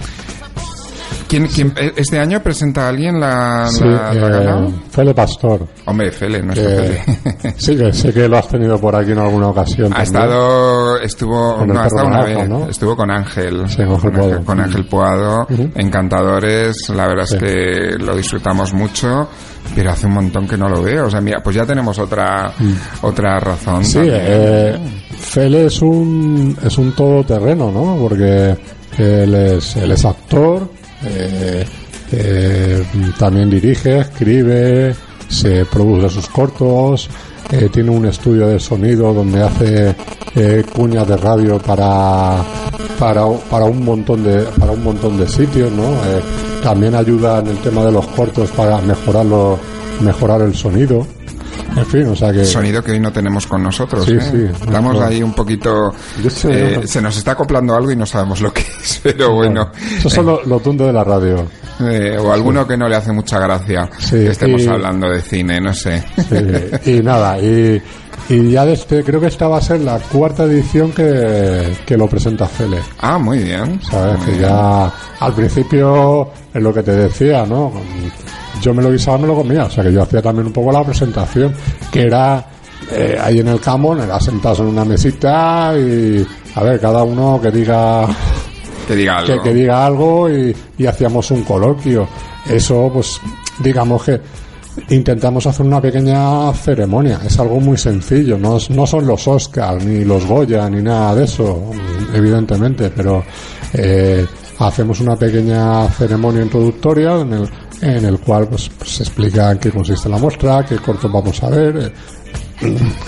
¿quién, 1.31 1.47
quién- 1.47 1.73
eh, 1.77 1.93
este 1.95 2.19
año 2.19 2.41
presenta 2.43 2.85
a 2.85 2.89
alguien 2.89 3.17
la, 3.19 3.67
Sí, 3.69 3.83
la- 3.85 4.13
la 4.13 4.27
eh, 4.27 4.45
gala? 4.45 4.67
Fele 4.91 5.13
Pastor. 5.13 5.65
Hombre, 5.85 6.11
Fele, 6.11 6.41
nuestro 6.43 6.67
que- 6.67 6.75
Fele. 6.75 7.55
sí, 7.57 7.77
que 7.77 7.93
sé 7.93 8.13
que 8.13 8.27
lo 8.27 8.37
has 8.37 8.47
tenido 8.49 8.77
por 8.79 8.93
aquí 8.95 9.11
en 9.11 9.19
alguna 9.19 9.47
ocasión. 9.47 9.87
Ha 9.93 10.03
también. 10.03 10.03
estado, 10.03 10.97
estuvo, 10.99 11.65
no, 11.65 11.79
ha 11.81 11.87
estado 11.87 12.07
una 12.07 12.23
vez, 12.23 12.49
¿no? 12.49 12.67
estuvo 12.69 12.95
con 12.97 13.09
Ángel, 13.09 13.63
Sí, 13.69 13.77
con 13.85 14.15
Ángel 14.15 14.43
con 14.43 14.59
Ujú. 15.49 15.69
encantadores, 15.75 16.89
la 16.89 17.07
verdad 17.07 17.25
Sí. 17.25 17.35
es 17.35 17.41
que 17.41 17.97
lo 18.03 18.15
disfrutamos 18.15 18.73
mucho, 18.73 19.29
pero 19.73 19.91
hace 19.91 20.07
un 20.07 20.13
montón 20.13 20.47
que 20.47 20.57
no 20.57 20.67
lo 20.67 20.81
veo, 20.81 21.05
o 21.07 21.09
sea, 21.09 21.21
mira, 21.21 21.41
pues 21.41 21.55
ya 21.55 21.65
tenemos 21.65 21.97
otra, 21.99 22.51
otra 23.01 23.39
razón. 23.39 23.79
Mm. 23.79 23.85
Sí, 23.85 23.99
eh, 24.03 24.77
Fele 25.17 25.67
es 25.67 25.81
un, 25.81 26.57
es 26.63 26.77
un 26.77 26.91
todoterreno, 26.93 27.71
¿no? 27.71 27.95
Porque 28.01 28.57
él 28.97 29.33
es, 29.35 29.75
él 29.77 29.91
es 29.91 30.03
actor, 30.05 30.69
eh, 31.03 31.65
eh, 32.11 32.83
también 33.17 33.49
dirige, 33.49 33.99
escribe, 33.99 34.93
se 35.27 35.65
produce 35.65 36.09
sus 36.09 36.27
cortos, 36.27 37.09
eh, 37.51 37.69
tiene 37.71 37.89
un 37.89 38.05
estudio 38.05 38.47
de 38.47 38.59
sonido 38.59 39.13
donde 39.13 39.41
hace 39.41 39.95
eh, 40.35 40.63
cuñas 40.73 41.07
de 41.07 41.17
radio 41.17 41.57
para, 41.59 42.43
para, 42.99 43.25
para 43.49 43.65
un 43.65 43.83
montón 43.83 44.23
de, 44.23 44.43
para 44.59 44.73
un 44.73 44.83
montón 44.83 45.17
de 45.17 45.27
sitios, 45.27 45.71
¿no? 45.71 45.83
También 46.61 46.95
ayuda 46.95 47.39
en 47.39 47.47
el 47.47 47.57
tema 47.59 47.83
de 47.85 47.91
los 47.91 48.05
cortos 48.07 48.51
para 48.51 48.81
mejorarlo, 48.81 49.57
mejorar 50.01 50.41
el 50.41 50.53
sonido. 50.53 51.07
En 51.75 51.85
fin, 51.85 52.07
o 52.07 52.15
sea 52.15 52.31
que... 52.33 52.43
sonido 52.45 52.83
que 52.83 52.91
hoy 52.91 52.99
no 52.99 53.11
tenemos 53.13 53.47
con 53.47 53.63
nosotros. 53.63 54.05
Sí, 54.05 54.13
¿eh? 54.13 54.21
sí. 54.21 54.63
Estamos 54.65 54.95
No. 54.99 55.05
ahí 55.05 55.23
un 55.23 55.33
poquito... 55.33 55.93
Eh, 56.45 56.77
no. 56.81 56.87
se 56.87 57.01
nos 57.01 57.17
está 57.17 57.31
acoplando 57.31 57.75
algo 57.75 57.91
y 57.91 57.95
no 57.95 58.05
sabemos 58.05 58.41
lo 58.41 58.51
que 58.53 58.61
es, 58.61 58.99
pero 59.03 59.33
bueno. 59.33 59.71
Eso 59.97 60.09
son 60.09 60.25
lo, 60.25 60.43
lo 60.43 60.59
tonto 60.59 60.85
de 60.85 60.93
la 60.93 61.03
radio. 61.03 61.45
Eh, 61.79 62.17
o 62.19 62.31
alguno 62.31 62.67
que 62.67 62.77
no 62.77 62.87
le 62.87 62.95
hace 62.95 63.11
mucha 63.11 63.39
gracia 63.39 63.89
Sí, 63.97 64.11
que 64.11 64.27
estemos 64.31 64.61
y- 64.61 64.67
hablando 64.67 65.09
de 65.09 65.21
cine, 65.21 65.59
no 65.59 65.73
sé. 65.73 66.03
Sí, 66.83 66.91
y 66.97 67.01
nada, 67.01 67.39
y, 67.39 67.81
y 68.29 68.51
ya 68.51 68.65
desde, 68.65 69.03
creo 69.03 69.19
que 69.19 69.27
esta 69.27 69.47
va 69.47 69.57
a 69.57 69.61
ser 69.61 69.79
la 69.81 69.97
cuarta 69.97 70.43
edición 70.43 70.91
que, 70.91 71.75
que 71.85 71.97
lo 71.97 72.07
presenta 72.07 72.45
Fele. 72.45 72.77
ah, 72.99 73.17
muy 73.17 73.39
bien. 73.39 73.81
¿Sabes? 73.81 74.17
Muy 74.17 74.25
Que 74.25 74.31
bien. 74.33 74.43
ya 74.43 74.93
al 75.21 75.33
principio 75.33 76.29
es 76.53 76.61
lo 76.61 76.71
que 76.73 76.83
te 76.83 76.91
decía, 76.91 77.45
¿no? 77.47 77.71
Yo 78.61 78.73
me 78.73 78.81
lo 78.81 78.91
guisaba, 78.91 79.17
me 79.17 79.27
lo 79.27 79.35
comía. 79.35 79.65
O 79.65 79.69
sea 79.69 79.83
que 79.83 79.93
yo 79.93 80.03
hacía 80.03 80.21
también 80.21 80.47
un 80.47 80.53
poco 80.53 80.71
la 80.71 80.83
presentación, 80.83 81.53
que 81.91 82.03
era 82.03 82.45
eh, 82.91 83.17
ahí 83.21 83.39
en 83.39 83.47
el 83.47 83.59
camón, 83.59 84.01
era 84.01 84.19
sentados 84.19 84.59
en 84.59 84.67
una 84.67 84.85
mesita 84.85 85.73
y 85.77 86.25
a 86.55 86.63
ver, 86.63 86.79
cada 86.79 87.03
uno 87.03 87.39
que 87.41 87.51
diga 87.51 88.07
Que 88.87 88.95
diga 88.95 89.19
algo. 89.19 89.43
que 89.43 89.53
diga 89.53 89.85
algo 89.85 90.29
y, 90.29 90.55
y 90.77 90.85
hacíamos 90.85 91.31
un 91.31 91.43
coloquio. 91.43 92.07
Eso, 92.49 92.89
pues, 92.91 93.21
digamos 93.59 94.03
que 94.03 94.19
intentamos 94.89 95.45
hacer 95.45 95.65
una 95.65 95.81
pequeña 95.81 96.51
ceremonia. 96.53 97.19
Es 97.25 97.39
algo 97.39 97.59
muy 97.59 97.77
sencillo. 97.77 98.37
No, 98.37 98.57
no 98.69 98.87
son 98.87 99.05
los 99.05 99.27
Oscars, 99.27 99.83
ni 99.83 100.03
los 100.03 100.25
Goya, 100.25 100.69
ni 100.69 100.81
nada 100.81 101.15
de 101.15 101.25
eso, 101.25 101.71
evidentemente, 102.13 102.89
pero 102.89 103.23
eh, 103.73 104.25
hacemos 104.59 104.99
una 104.99 105.15
pequeña 105.15 105.87
ceremonia 105.89 106.43
introductoria 106.43 107.21
en 107.21 107.33
el, 107.33 107.49
en 107.81 108.05
el 108.05 108.19
cual 108.19 108.47
pues, 108.47 108.69
pues, 108.77 108.91
se 108.91 109.03
explica 109.03 109.51
en 109.51 109.57
qué 109.59 109.71
consiste 109.71 110.07
la 110.09 110.17
muestra, 110.17 110.65
qué 110.65 110.77
cortos 110.77 111.11
vamos 111.11 111.41
a 111.43 111.49
ver. 111.49 111.77
eh, 111.77 111.91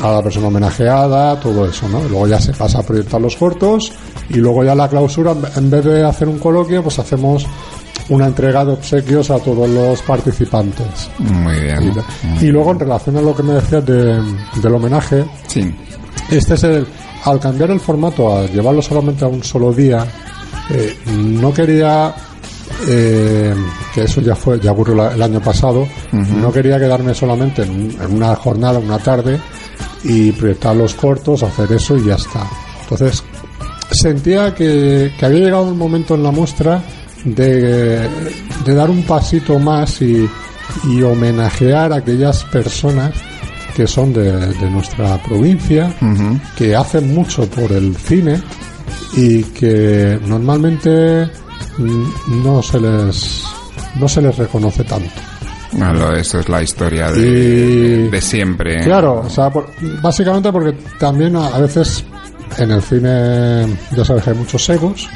a 0.02 0.12
la 0.14 0.24
persona 0.24 0.48
homenajeada, 0.48 1.40
todo 1.40 1.68
eso, 1.68 1.88
¿no? 1.88 2.00
Luego 2.10 2.28
ya 2.28 2.40
se 2.42 2.54
pasa 2.54 2.80
a 2.80 2.84
proyectar 2.84 3.22
los 3.22 3.36
cortos 3.36 3.92
y 4.30 4.38
luego 4.38 4.64
ya 4.64 4.74
la 4.74 4.90
clausura, 4.90 5.36
en 5.56 5.70
vez 5.70 5.86
de 5.86 6.04
hacer 6.04 6.28
un 6.28 6.40
coloquio, 6.40 6.82
pues 6.82 6.98
hacemos 6.98 7.46
una 8.10 8.26
entrega 8.26 8.66
de 8.66 8.72
obsequios 8.74 9.30
a 9.30 9.38
todos 9.38 9.70
los 9.70 10.02
participantes. 10.02 11.08
Muy 11.20 11.54
bien. 11.60 11.94
Y 12.42 12.46
luego 12.48 12.72
en 12.72 12.80
relación 12.80 13.18
a 13.18 13.22
lo 13.22 13.36
que 13.36 13.44
me 13.44 13.54
decías 13.54 13.86
de- 13.86 14.22
del 14.60 14.74
homenaje, 14.74 15.24
Sí. 15.46 15.72
este 16.32 16.56
es 16.56 16.64
el, 16.64 16.88
al 17.24 17.40
cambiar 17.40 17.70
el 17.70 17.80
formato, 17.80 18.36
a 18.36 18.48
llevarlo 18.48 18.82
solamente 18.82 19.24
a 19.24 19.28
un 19.28 19.44
solo 19.44 19.72
día, 19.72 20.04
eh, 20.72 20.98
no 21.16 21.54
quería, 21.54 22.12
eh, 22.88 23.54
que 23.94 24.04
eso 24.04 24.22
ya 24.22 24.36
fue, 24.36 24.60
ya 24.60 24.72
ocurrió 24.72 25.12
el 25.12 25.22
año 25.22 25.40
pasado, 25.40 25.88
no 26.12 26.52
quería 26.52 26.80
quedarme 26.80 27.14
solamente 27.14 27.64
en, 27.64 27.96
en 28.02 28.14
una 28.14 28.36
jornada, 28.36 28.80
una 28.80 29.00
tarde, 29.00 29.40
y 30.04 30.32
proyectar 30.34 30.76
los 30.76 30.94
cortos, 30.96 31.44
hacer 31.44 31.72
eso 31.72 31.98
y 31.98 32.06
ya 32.06 32.16
está. 32.16 32.48
Entonces, 32.82 33.24
sentía 33.92 34.54
que, 34.54 35.14
que 35.18 35.26
había 35.26 35.40
llegado 35.46 35.64
un 35.64 35.78
momento 35.78 36.16
en 36.16 36.24
la 36.24 36.32
muestra 36.32 36.84
de, 37.24 38.10
de 38.66 38.74
dar 38.74 38.90
un 38.90 39.04
pasito 39.04 39.58
más 39.60 40.02
y, 40.02 40.28
y 40.90 41.02
homenajear 41.02 41.94
a 41.94 41.98
aquellas 41.98 42.44
personas 42.46 43.14
que 43.76 43.88
son 43.88 44.14
de, 44.14 44.32
de 44.32 44.70
nuestra 44.70 45.18
provincia, 45.24 45.92
que 46.56 46.76
hacen 46.76 47.14
mucho 47.14 47.50
por 47.50 47.72
el 47.72 47.96
cine 47.96 48.40
y 49.16 49.44
que 49.46 50.20
normalmente 50.28 51.28
no 51.78 52.62
se 52.62 52.80
les 52.80 53.44
no 54.00 54.08
se 54.08 54.22
les 54.22 54.38
reconoce 54.38 54.84
tanto. 54.84 55.10
Bueno, 55.74 56.14
eso 56.14 56.40
es 56.40 56.50
la 56.50 56.62
historia 56.62 57.12
de, 57.12 57.22
Y- 57.22 58.10
de 58.10 58.22
siempre. 58.22 58.84
Claro, 58.84 59.24
o 59.26 59.30
sea, 59.30 59.50
por- 59.50 59.68
básicamente 60.02 60.52
porque 60.52 60.74
también 61.00 61.36
a, 61.36 61.48
a 61.48 61.60
veces 61.60 62.04
en 62.60 62.72
el 62.72 62.82
cine 62.84 63.66
ya 63.96 64.06
sabes 64.06 64.24
que 64.24 64.30
hay 64.30 64.36
muchos 64.38 64.70
egos 64.70 65.08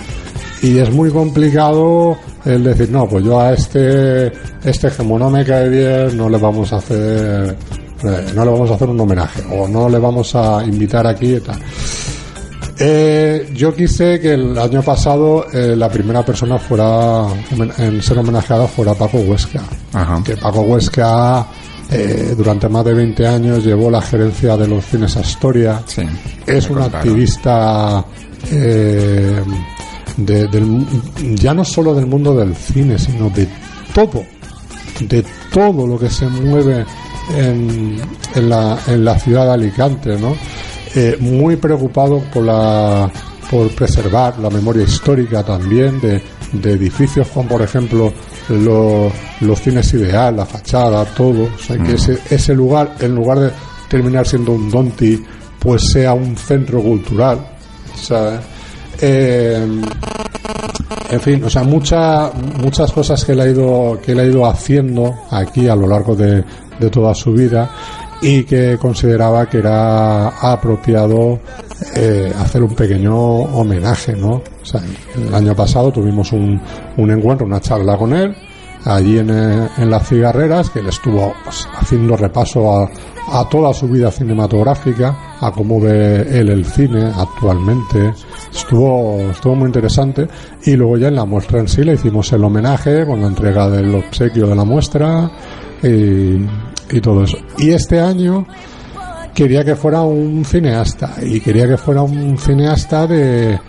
y 0.63 0.79
es 0.79 0.89
muy 0.91 1.11
complicado 1.11 2.17
el 2.45 2.63
decir, 2.63 2.89
no, 2.89 3.07
pues 3.07 3.23
yo 3.23 3.39
a 3.39 3.53
este, 3.53 4.31
este 4.63 4.89
como 4.91 5.19
no 5.19 5.29
me 5.29 5.45
cae 5.45 5.69
bien, 5.69 6.17
no 6.17 6.27
le 6.29 6.37
vamos 6.39 6.73
a 6.73 6.77
hacer, 6.77 7.55
eh, 8.03 8.25
no 8.33 8.43
le 8.43 8.51
vamos 8.51 8.71
a 8.71 8.73
hacer 8.73 8.89
un 8.89 8.99
homenaje 8.99 9.43
o 9.51 9.67
no 9.67 9.87
le 9.87 9.99
vamos 9.99 10.33
a 10.33 10.63
invitar 10.65 11.05
aquí 11.05 11.35
y 11.35 11.39
tal. 11.39 11.59
Eh, 12.79 13.49
yo 13.53 13.73
quise 13.73 14.19
que 14.19 14.33
el 14.33 14.57
año 14.57 14.83
pasado 14.83 15.47
eh, 15.51 15.75
la 15.75 15.89
primera 15.89 16.23
persona 16.23 16.59
fuera 16.59 17.25
en 17.79 18.01
ser 18.03 18.19
homenajeada 18.19 18.67
fuera 18.67 18.93
Paco 18.93 19.17
Huesca 19.17 19.63
Ajá. 19.93 20.21
que 20.23 20.37
Paco 20.37 20.61
Huesca 20.61 21.47
eh, 21.89 22.35
durante 22.37 22.69
más 22.69 22.85
de 22.85 22.93
20 22.93 23.25
años 23.27 23.63
llevó 23.65 23.89
la 23.89 24.01
gerencia 24.01 24.55
de 24.57 24.67
los 24.67 24.85
cines 24.85 25.15
Astoria. 25.17 25.81
Sí. 25.87 26.03
Es 26.45 26.69
un 26.69 26.75
contaron. 26.77 26.95
activista 26.99 28.05
eh, 28.51 29.41
de- 30.17 30.47
del, 30.47 30.85
ya 31.35 31.53
no 31.55 31.65
solo 31.65 31.95
del 31.95 32.05
mundo 32.05 32.35
del 32.35 32.55
cine, 32.55 32.99
sino 32.99 33.29
de 33.31 33.47
todo, 33.95 34.23
de 34.99 35.25
todo 35.51 35.87
lo 35.87 35.97
que 35.97 36.09
se 36.11 36.27
mueve 36.27 36.85
en, 37.35 37.99
en, 38.35 38.49
la, 38.49 38.77
en 38.87 39.03
la 39.03 39.17
ciudad 39.17 39.45
de 39.47 39.51
Alicante, 39.53 40.15
¿no? 40.19 40.35
Eh, 40.95 41.17
muy 41.19 41.55
preocupado 41.57 42.21
por 42.33 42.43
la 42.43 43.09
por 43.49 43.69
preservar 43.75 44.37
la 44.39 44.49
memoria 44.49 44.83
histórica 44.83 45.41
también 45.43 46.01
de, 46.01 46.21
de 46.51 46.71
edificios 46.73 47.27
como 47.29 47.47
por 47.47 47.61
ejemplo 47.61 48.11
lo- 48.49 49.09
los 49.41 49.61
cines 49.61 49.93
ideal, 49.93 50.35
la 50.35 50.45
fachada, 50.45 51.05
todo, 51.05 51.43
o 51.43 51.57
sea 51.57 51.77
que 51.77 51.93
ese, 51.93 52.17
ese 52.29 52.53
lugar 52.53 52.95
en 52.99 53.15
lugar 53.15 53.39
de 53.39 53.51
terminar 53.87 54.27
siendo 54.27 54.51
un 54.51 54.69
donti 54.69 55.23
pues 55.59 55.89
sea 55.91 56.13
un 56.13 56.35
centro 56.35 56.81
cultural, 56.81 57.39
¿sabes? 57.95 58.41
Eh, 59.01 59.65
En 61.09 61.21
fin, 61.21 61.41
o 61.43 61.49
sea, 61.49 61.63
mucha, 61.63 62.29
muchas 62.61 62.91
cosas 62.91 63.23
que 63.23 63.31
él 63.31 63.39
ha 63.39 63.47
ido, 63.47 63.97
que 64.03 64.11
él 64.11 64.19
ha 64.19 64.25
ido 64.25 64.45
haciendo 64.45 65.13
aquí 65.31 65.67
a 65.69 65.75
lo 65.75 65.87
largo 65.87 66.15
de, 66.15 66.43
de 66.79 66.89
toda 66.89 67.13
su 67.13 67.31
vida 67.31 67.69
y 68.21 68.43
que 68.43 68.77
consideraba 68.77 69.47
que 69.47 69.59
era 69.59 70.29
apropiado 70.29 71.39
eh, 71.95 72.31
hacer 72.37 72.63
un 72.63 72.73
pequeño 72.75 73.15
homenaje, 73.15 74.13
¿no? 74.13 74.41
O 74.61 74.65
sea, 74.65 74.81
el 75.15 75.33
año 75.33 75.55
pasado 75.55 75.91
tuvimos 75.91 76.31
un, 76.31 76.59
un 76.97 77.11
encuentro, 77.11 77.45
una 77.45 77.61
charla 77.61 77.97
con 77.97 78.13
él, 78.13 78.35
allí 78.85 79.19
en, 79.19 79.29
eh, 79.29 79.69
en 79.77 79.89
las 79.89 80.07
cigarreras, 80.07 80.69
que 80.69 80.79
él 80.79 80.87
estuvo 80.87 81.33
haciendo 81.79 82.17
repaso 82.17 82.79
a, 82.79 82.89
a 83.31 83.47
toda 83.49 83.73
su 83.73 83.87
vida 83.87 84.11
cinematográfica, 84.11 85.37
a 85.39 85.51
cómo 85.51 85.79
ve 85.79 86.21
él 86.39 86.49
el 86.49 86.65
cine 86.65 87.11
actualmente. 87.15 88.13
Estuvo, 88.53 89.19
estuvo 89.31 89.55
muy 89.55 89.67
interesante. 89.67 90.27
Y 90.65 90.75
luego 90.75 90.97
ya 90.97 91.09
en 91.09 91.15
la 91.15 91.25
muestra 91.25 91.59
en 91.59 91.67
sí 91.67 91.83
le 91.83 91.93
hicimos 91.93 92.31
el 92.33 92.43
homenaje 92.43 93.05
con 93.05 93.21
la 93.21 93.27
entrega 93.27 93.69
del 93.69 93.93
obsequio 93.93 94.47
de 94.47 94.55
la 94.55 94.63
muestra 94.63 95.29
y, 95.83 96.37
y 96.91 97.01
todo 97.01 97.23
eso. 97.23 97.37
Y 97.57 97.71
este 97.71 97.99
año 97.99 98.45
quería 99.33 99.63
que 99.63 99.75
fuera 99.75 100.01
un 100.01 100.43
cineasta 100.43 101.15
y 101.21 101.39
quería 101.39 101.67
que 101.67 101.77
fuera 101.77 102.01
un 102.01 102.37
cineasta 102.37 103.05
de 103.05 103.59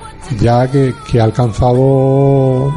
ya 0.40 0.66
que, 0.66 0.94
que 1.10 1.20
ha 1.20 1.24
alcanzado 1.24 2.72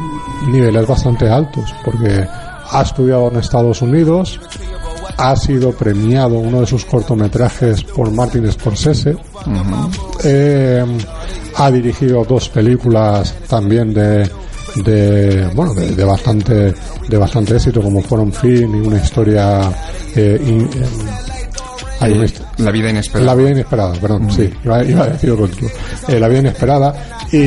niveles 0.48 0.86
bastante 0.86 1.28
altos 1.28 1.74
porque 1.84 2.26
ha 2.70 2.82
estudiado 2.82 3.30
en 3.30 3.36
Estados 3.36 3.80
Unidos 3.80 4.40
ha 5.16 5.36
sido 5.36 5.72
premiado 5.72 6.34
uno 6.38 6.60
de 6.60 6.66
sus 6.66 6.84
cortometrajes 6.84 7.82
por 7.84 8.10
Martin 8.10 8.50
Scorsese 8.50 9.16
eh, 10.24 10.84
ha 11.56 11.70
dirigido 11.70 12.24
dos 12.24 12.48
películas 12.48 13.34
también 13.48 13.94
de 13.94 14.28
de 14.76 15.46
bueno 15.54 15.74
de, 15.74 15.94
de 15.94 16.04
bastante 16.04 16.74
de 17.08 17.16
bastante 17.18 17.56
éxito 17.56 17.80
como 17.82 18.00
fueron 18.02 18.32
Fin 18.32 18.74
y 18.74 18.86
una 18.86 18.96
historia 18.98 19.70
eh, 20.16 20.40
in- 20.46 20.62
eh, 20.62 20.86
hay 22.00 22.26
La 22.58 22.70
vida 22.72 22.90
inesperada. 22.90 23.26
la 23.26 23.34
vida 23.36 23.50
inesperada, 23.50 23.92
perdón, 23.94 24.28
sí, 24.32 24.50
iba, 24.64 24.82
iba 24.84 25.04
a 25.04 25.08
decir 25.10 25.30
otro. 25.30 25.48
Eh, 26.08 26.18
la 26.18 26.26
vida 26.26 26.40
inesperada 26.40 26.92
y, 27.30 27.38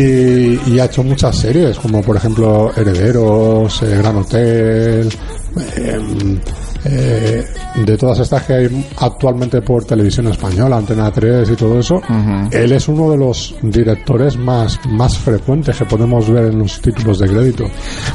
y 0.71 0.79
ha 0.79 0.85
hecho 0.85 1.03
muchas 1.03 1.35
series, 1.35 1.77
como 1.77 2.01
por 2.01 2.15
ejemplo 2.15 2.71
Herederos, 2.73 3.81
eh, 3.83 3.97
Gran 3.97 4.15
Hotel, 4.15 5.09
eh, 5.75 5.99
eh, 6.85 7.43
de 7.75 7.97
todas 7.97 8.19
estas 8.19 8.43
que 8.43 8.53
hay 8.53 8.87
actualmente 8.99 9.61
por 9.61 9.83
televisión 9.85 10.27
española, 10.27 10.77
Antena 10.77 11.11
3 11.11 11.49
y 11.49 11.55
todo 11.55 11.79
eso, 11.79 12.01
él 12.51 12.71
es 12.71 12.87
uno 12.87 13.09
de 13.11 13.17
los 13.17 13.55
directores 13.61 14.37
más, 14.37 14.79
más 14.89 15.17
frecuentes 15.17 15.77
que 15.77 15.85
podemos 15.85 16.29
ver 16.29 16.45
en 16.45 16.59
los 16.59 16.79
títulos 16.81 17.19
de 17.19 17.27
crédito. 17.27 17.65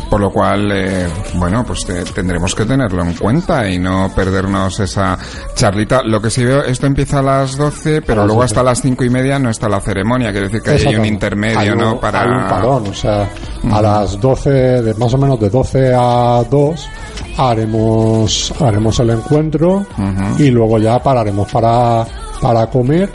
Por 0.09 0.21
lo 0.21 0.31
cual, 0.31 0.71
eh, 0.73 1.07
bueno, 1.35 1.65
pues 1.67 1.85
te- 1.85 2.05
tendremos 2.05 2.55
que 2.55 2.65
tenerlo 2.65 3.03
en 3.03 3.15
cuenta 3.15 3.69
y 3.69 3.79
no 3.79 4.11
perdernos 4.15 4.79
esa 4.81 5.19
charlita. 5.55 6.03
Lo 6.03 6.21
que 6.21 6.31
sí 6.31 6.45
veo, 6.45 6.63
esto 6.63 6.87
empieza 6.87 7.19
a 7.19 7.23
las 7.23 7.57
12, 7.57 8.03
pero 8.03 8.25
luego 8.25 8.43
12. 8.43 8.53
hasta 8.53 8.63
las 8.63 8.81
cinco 8.81 9.05
y 9.05 9.11
media 9.11 9.39
no 9.39 9.51
está 9.51 9.69
la 9.69 9.81
ceremonia. 9.81 10.31
Quiere 10.31 10.47
decir 10.49 10.63
que 10.63 10.71
hay 10.89 10.95
un 10.97 11.05
intermedio, 11.05 11.59
Hay 11.59 11.71
un- 11.71 11.79
¿no? 11.79 12.01
Para... 12.01 12.23
Hay 12.23 12.29
un 12.29 12.49
parón, 12.49 12.87
o 12.89 12.95
sea, 12.95 13.29
a 13.71 13.83
las 13.83 14.21
12, 14.21 14.51
de, 14.51 14.95
más 14.95 15.13
o 15.15 15.19
menos 15.19 15.41
de 15.41 15.51
12 15.51 15.93
a 15.95 16.43
2, 16.51 16.89
haremos, 17.37 18.53
haremos 18.61 18.99
el 19.01 19.11
encuentro 19.11 19.87
y 20.39 20.51
luego 20.51 20.79
ya 20.79 21.03
pararemos 21.03 21.51
para, 21.51 22.07
para 22.41 22.67
comer 22.69 23.11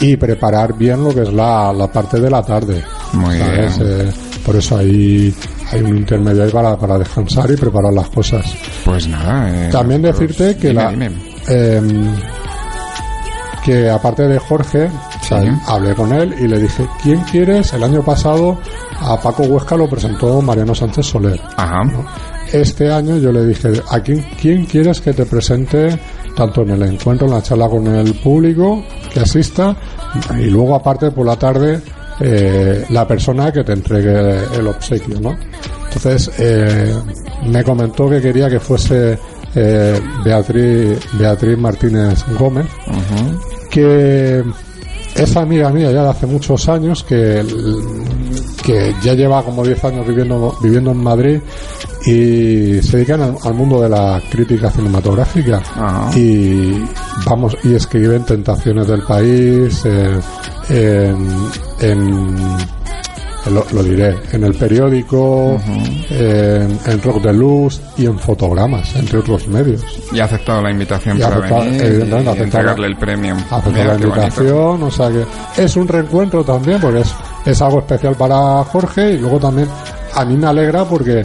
y 0.00 0.16
preparar 0.16 0.74
bien 0.74 1.02
lo 1.04 1.14
que 1.14 1.22
es 1.22 1.32
la, 1.32 1.72
la 1.72 1.86
parte 1.90 2.20
de 2.20 2.30
la 2.30 2.42
tarde. 2.42 2.82
Muy 3.12 3.38
¿sabes? 3.38 3.78
bien. 3.78 3.90
Eh, 4.08 4.12
por 4.44 4.56
eso 4.56 4.76
hay, 4.78 5.34
hay 5.72 5.80
un 5.82 5.96
intermedio 5.96 6.44
ahí 6.44 6.50
para, 6.50 6.76
para 6.76 6.98
descansar 6.98 7.50
y 7.50 7.56
preparar 7.56 7.92
las 7.92 8.08
cosas. 8.10 8.44
Pues 8.84 9.08
nada. 9.08 9.66
eh, 9.66 9.70
También 9.70 10.02
pues 10.02 10.18
decirte 10.18 10.56
que 10.56 10.68
dime, 10.68 10.82
la 10.82 10.90
dime. 10.90 11.10
em, 11.48 12.14
que 13.64 13.90
aparte 13.90 14.22
de 14.28 14.38
Jorge, 14.38 14.84
o 14.86 15.24
sea, 15.24 15.42
Sí. 15.42 15.48
hablé 15.66 15.94
con 15.94 16.12
él 16.12 16.34
y 16.38 16.46
le 16.46 16.58
dije, 16.60 16.86
¿quién 17.02 17.20
quieres? 17.22 17.72
El 17.72 17.82
año 17.82 18.02
pasado 18.02 18.58
a 19.00 19.16
Paco 19.20 19.42
Huesca 19.42 19.76
lo 19.76 19.88
presentó 19.88 20.40
Mariano 20.40 20.74
Sánchez 20.74 21.06
Soler. 21.06 21.40
Ajá. 21.56 21.82
Este 22.60 22.90
año 22.90 23.18
yo 23.18 23.30
le 23.32 23.44
dije, 23.44 23.68
¿a 23.90 24.00
quién, 24.00 24.24
quién 24.40 24.64
quieres 24.64 25.02
que 25.02 25.12
te 25.12 25.26
presente 25.26 25.98
tanto 26.34 26.62
en 26.62 26.70
el 26.70 26.82
encuentro, 26.84 27.26
en 27.26 27.34
la 27.34 27.42
charla 27.42 27.68
con 27.68 27.86
el 27.86 28.14
público 28.14 28.82
que 29.12 29.20
asista 29.20 29.76
y 30.38 30.44
luego 30.44 30.74
aparte 30.74 31.10
por 31.10 31.26
la 31.26 31.36
tarde 31.36 31.80
eh, 32.18 32.86
la 32.88 33.06
persona 33.06 33.52
que 33.52 33.62
te 33.62 33.74
entregue 33.74 34.38
el 34.58 34.66
obsequio, 34.68 35.20
¿no? 35.20 35.36
Entonces 35.84 36.30
eh, 36.38 36.94
me 37.46 37.62
comentó 37.62 38.08
que 38.08 38.22
quería 38.22 38.48
que 38.48 38.58
fuese 38.58 39.18
eh, 39.54 40.00
Beatriz, 40.24 40.98
Beatriz 41.18 41.58
Martínez 41.58 42.24
Gómez, 42.38 42.66
que 43.70 44.42
es 45.14 45.36
amiga 45.36 45.70
mía 45.70 45.92
ya 45.92 46.04
de 46.04 46.08
hace 46.08 46.26
muchos 46.26 46.66
años, 46.70 47.04
que, 47.04 47.44
que 48.66 48.92
ya 49.00 49.14
lleva 49.14 49.42
como 49.44 49.64
10 49.64 49.84
años 49.84 50.04
viviendo, 50.06 50.56
viviendo 50.60 50.90
en 50.90 50.96
Madrid 50.98 51.40
y 52.04 52.82
se 52.82 52.96
dedican 52.96 53.22
al, 53.22 53.36
al 53.44 53.54
mundo 53.54 53.80
de 53.80 53.88
la 53.88 54.20
crítica 54.30 54.70
cinematográfica 54.70 55.62
Ajá. 55.76 56.10
y 56.18 56.84
vamos 57.24 57.56
y 57.62 57.74
escriben 57.76 58.24
Tentaciones 58.24 58.88
del 58.88 59.02
País 59.02 59.82
eh, 59.84 60.18
en, 60.68 61.28
en- 61.80 62.76
lo, 63.52 63.64
lo 63.72 63.82
diré 63.84 64.12
en 64.32 64.42
el 64.42 64.54
periódico 64.54 65.56
en, 66.10 66.80
en 66.84 67.00
Rock 67.02 67.22
de 67.22 67.32
Luz 67.32 67.80
y 67.96 68.06
en 68.06 68.18
fotogramas 68.18 68.92
entre 68.96 69.20
otros 69.20 69.46
medios 69.46 69.84
Y 70.10 70.18
ha 70.18 70.24
aceptado 70.24 70.60
la 70.62 70.72
invitación 70.72 71.16
Y 71.16 71.22
ha 71.22 71.28
para 71.28 71.36
aceptado, 71.38 71.60
venir 71.64 71.82
evidentemente, 71.82 72.16
ha 72.16 72.32
y 72.32 72.34
aceptado- 72.34 72.44
entregarle 72.44 72.86
el 72.88 72.96
premio. 72.96 73.36
aceptó 73.36 73.70
Mira, 73.70 73.84
la 73.84 73.92
bonito. 73.92 74.08
invitación, 74.08 74.82
o 74.82 74.90
sea 74.90 75.10
que 75.10 75.62
es 75.62 75.76
un 75.76 75.86
reencuentro 75.86 76.42
también, 76.42 76.80
porque 76.80 77.00
es, 77.02 77.14
es 77.46 77.62
algo 77.62 77.78
especial 77.80 78.14
para 78.16 78.64
Jorge 78.64 79.12
y 79.12 79.18
luego 79.18 79.38
también 79.38 79.68
a 80.14 80.24
mí 80.24 80.36
me 80.36 80.46
alegra 80.46 80.84
porque 80.84 81.24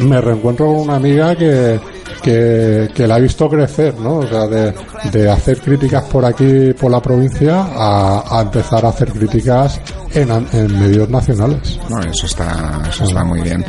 me 0.00 0.20
reencuentro 0.20 0.66
con 0.66 0.76
una 0.76 0.96
amiga 0.96 1.34
que, 1.36 1.78
que, 2.22 2.88
que 2.94 3.06
la 3.06 3.18
he 3.18 3.22
visto 3.22 3.48
crecer, 3.48 3.98
¿no? 3.98 4.18
O 4.18 4.26
sea, 4.26 4.46
de, 4.46 4.72
de 5.12 5.30
hacer 5.30 5.60
críticas 5.60 6.04
por 6.04 6.24
aquí, 6.24 6.72
por 6.72 6.90
la 6.90 7.00
provincia, 7.00 7.66
a 7.74 8.40
empezar 8.42 8.84
a 8.84 8.88
hacer 8.90 9.10
críticas 9.12 9.80
en, 10.14 10.30
en 10.52 10.80
medios 10.80 11.08
nacionales. 11.08 11.78
No, 11.88 12.00
eso 12.00 12.26
está, 12.26 12.82
eso 12.88 13.04
está 13.04 13.24
muy 13.24 13.40
bien. 13.40 13.64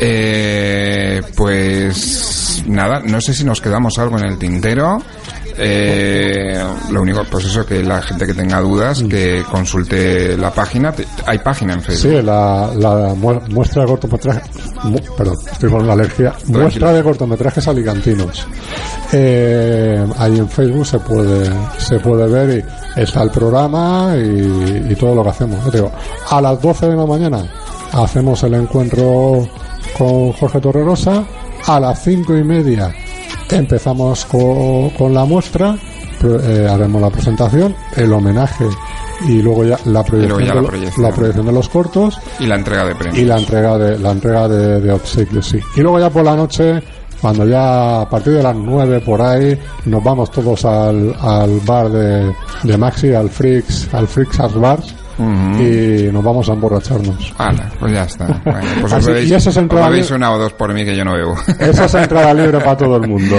Eh, 0.00 1.20
pues 1.36 2.62
nada, 2.66 3.00
no 3.04 3.20
sé 3.20 3.34
si 3.34 3.44
nos 3.44 3.60
quedamos 3.60 3.98
algo 3.98 4.18
en 4.18 4.24
el 4.26 4.38
tintero. 4.38 4.98
Eh, 5.58 6.62
lo 6.90 7.00
único, 7.00 7.24
pues 7.30 7.46
eso, 7.46 7.64
que 7.64 7.82
la 7.82 8.02
gente 8.02 8.26
que 8.26 8.34
tenga 8.34 8.60
dudas, 8.60 9.02
que 9.08 9.42
consulte 9.50 10.36
la 10.36 10.50
página. 10.50 10.92
Hay 11.26 11.38
página 11.38 11.72
en 11.72 11.80
Facebook. 11.82 12.12
Sí, 12.18 12.22
la, 12.22 12.70
la 12.76 13.14
mu- 13.14 13.40
muestra 13.48 13.82
de 13.82 13.88
cortometrajes, 13.88 14.42
mu- 14.84 15.00
perdón, 15.16 15.36
estoy 15.50 15.70
con 15.70 15.86
la 15.86 15.94
alergia, 15.94 16.34
muestra 16.48 16.92
de 16.92 17.02
cortometrajes 17.02 17.66
alicantinos. 17.68 18.46
Eh, 19.12 20.04
ahí 20.18 20.38
en 20.38 20.48
Facebook 20.48 20.86
se 20.86 20.98
puede, 20.98 21.50
se 21.78 21.98
puede 22.00 22.28
ver 22.28 22.58
y 22.58 22.85
está 22.96 23.22
el 23.22 23.30
programa 23.30 24.14
y, 24.16 24.86
y 24.92 24.94
todo 24.96 25.14
lo 25.14 25.22
que 25.22 25.28
hacemos. 25.30 25.64
Yo 25.66 25.70
te 25.70 25.76
digo, 25.78 25.92
a 26.30 26.40
las 26.40 26.60
12 26.60 26.88
de 26.90 26.96
la 26.96 27.06
mañana 27.06 27.44
hacemos 27.92 28.42
el 28.42 28.54
encuentro 28.54 29.46
con 29.96 30.32
Jorge 30.32 30.60
Torrerosa, 30.60 31.24
a 31.66 31.80
las 31.80 32.02
cinco 32.02 32.36
y 32.36 32.42
media 32.42 32.92
empezamos 33.50 34.24
co- 34.26 34.90
con, 34.98 35.14
la 35.14 35.24
muestra, 35.24 35.76
eh, 36.24 36.68
haremos 36.68 37.00
la 37.00 37.10
presentación, 37.10 37.74
el 37.96 38.12
homenaje 38.12 38.64
y 39.28 39.40
luego 39.40 39.64
ya 39.64 39.78
la 39.86 40.02
proyección, 40.02 40.44
ya 40.44 40.54
la 40.54 40.60
de, 40.62 40.66
proyección. 40.66 41.06
la 41.06 41.14
proyección 41.14 41.46
de 41.46 41.52
los 41.52 41.68
cortos 41.68 42.20
Y 42.40 42.46
la 42.46 42.56
entrega 42.56 42.84
de 42.84 42.92
y 42.92 42.94
premios. 42.96 43.26
la 43.28 43.38
entrega 43.38 43.78
de 43.78 43.98
la 43.98 44.10
entrega 44.10 44.48
de, 44.48 44.80
de 44.80 44.92
obsequios 44.92 45.46
sí 45.46 45.58
y 45.76 45.80
luego 45.80 45.98
ya 46.00 46.10
por 46.10 46.24
la 46.24 46.36
noche 46.36 46.82
cuando 47.26 47.44
ya 47.46 48.02
a 48.02 48.08
partir 48.08 48.34
de 48.34 48.42
las 48.42 48.54
9 48.54 49.00
por 49.00 49.20
ahí 49.20 49.58
nos 49.86 50.02
vamos 50.04 50.30
todos 50.30 50.64
al, 50.64 51.12
al 51.20 51.58
bar 51.66 51.88
de, 51.90 52.32
de 52.62 52.78
Maxi 52.78 53.12
al 53.14 53.28
Freaks 53.30 53.92
al 53.92 54.06
Freaks 54.06 54.38
Art 54.38 54.54
Ujú. 55.18 55.62
y 55.62 56.10
nos 56.12 56.22
vamos 56.22 56.48
a 56.48 56.52
emborracharnos 56.52 57.32
Ala, 57.38 57.68
pues 57.80 57.90
ya 57.92 58.04
está. 58.04 58.26
Bueno, 58.44 58.60
pues 58.82 58.92
Así- 58.92 59.10
os 59.10 59.20
y 59.24 59.34
eso 59.34 59.36
es 59.36 59.46
os 59.48 59.56
entrada 59.56 59.90
libre. 59.90 60.14
una 60.14 60.32
o 60.34 60.38
dos 60.38 60.52
por 60.52 60.72
mí 60.74 60.84
que 60.84 60.94
yo 60.96 61.04
no 61.04 61.14
bebo. 61.14 61.34
esa 61.58 61.86
es 61.86 61.94
entrada 61.94 62.32
libre 62.34 62.58
para 62.60 62.76
todo 62.76 62.96
el 62.96 63.08
mundo 63.08 63.36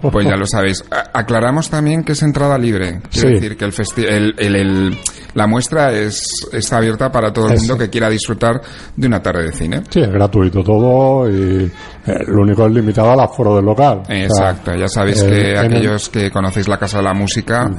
Pues 0.12 0.26
ya 0.26 0.36
lo 0.36 0.46
sabéis. 0.46 0.84
A- 0.92 1.18
Aclaramos 1.18 1.70
también 1.70 2.04
que 2.04 2.12
es 2.12 2.22
entrada 2.22 2.56
libre. 2.58 3.00
Quiere 3.10 3.28
Sí. 3.28 3.34
decir 3.34 3.56
que 3.56 3.64
el, 3.64 3.74
el, 4.06 4.34
el- 4.38 4.56
el- 4.56 4.98
la 5.34 5.46
muestra 5.46 5.92
es, 5.92 6.26
está 6.52 6.78
abierta 6.78 7.10
para 7.10 7.32
todo 7.32 7.48
el 7.48 7.58
mundo 7.58 7.76
que 7.78 7.90
quiera 7.90 8.08
disfrutar 8.08 8.60
de 8.96 9.06
una 9.06 9.20
tarde 9.22 9.44
de 9.44 9.52
cine. 9.52 9.82
sí 9.90 10.00
es 10.00 10.10
gratuito 10.10 10.62
todo 10.62 11.28
y 11.30 11.64
eh, 12.06 12.18
lo 12.28 12.42
único 12.42 12.66
es 12.66 12.72
limitado 12.72 13.10
al 13.12 13.20
aforo 13.20 13.56
del 13.56 13.64
local 13.64 14.02
O 14.02 14.04
sea, 14.06 14.24
Exacto, 14.24 14.74
ya 14.74 14.88
sabéis 14.88 15.22
que 15.22 15.52
el- 15.52 15.58
aquellos 15.58 16.08
que 16.08 16.30
conocéis 16.30 16.68
la 16.68 16.78
Casa 16.78 16.98
de 16.98 17.04
la 17.04 17.14
Música, 17.14 17.70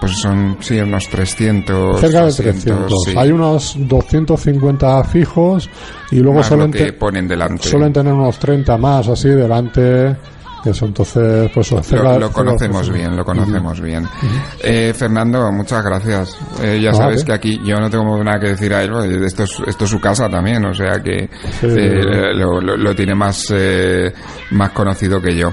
pues 0.00 0.12
son, 0.18 0.56
sí, 0.60 0.78
unos 0.78 1.08
300. 1.08 2.00
Cerca 2.00 2.26
de 2.26 2.32
300. 2.32 2.92
Hay 3.16 3.30
unos 3.32 3.76
250 3.78 5.04
fijos 5.04 5.68
y 6.10 6.16
luego 6.20 6.42
suelen, 6.42 6.70
que 6.72 6.92
ponen 6.92 7.26
delante. 7.28 7.68
suelen 7.68 7.92
tener 7.92 8.12
unos 8.12 8.38
30 8.38 8.76
más 8.76 9.08
así 9.08 9.28
delante 9.28 10.16
eso 10.66 10.86
entonces 10.86 11.50
pues 11.52 11.70
lo, 11.70 12.32
conocemos 12.32 12.90
bien 12.90 13.16
lo 13.16 13.24
conocemos 13.24 13.80
bien. 13.80 14.06
Eh, 14.62 14.92
Fernando 14.94 15.50
muchas 15.52 15.84
gracias. 15.84 16.38
Eh, 16.62 16.80
ya 16.80 16.92
sabes 16.94 17.24
que 17.24 17.32
aquí 17.32 17.60
yo 17.64 17.78
no 17.78 17.90
tengo 17.90 18.22
nada 18.22 18.38
que 18.40 18.48
decir 18.48 18.72
a 18.74 18.82
él 18.82 19.24
esto 19.24 19.44
es, 19.44 19.50
esto 19.66 19.84
es 19.84 19.90
su 19.90 20.00
casa 20.00 20.28
también 20.28 20.64
o 20.64 20.74
sea 20.74 21.02
que 21.02 21.28
eh, 21.62 22.34
lo, 22.34 22.60
lo, 22.60 22.94
tiene 22.94 23.14
más 23.14 23.52
más 24.50 24.70
conocido 24.70 25.20
que 25.20 25.36
yo 25.36 25.52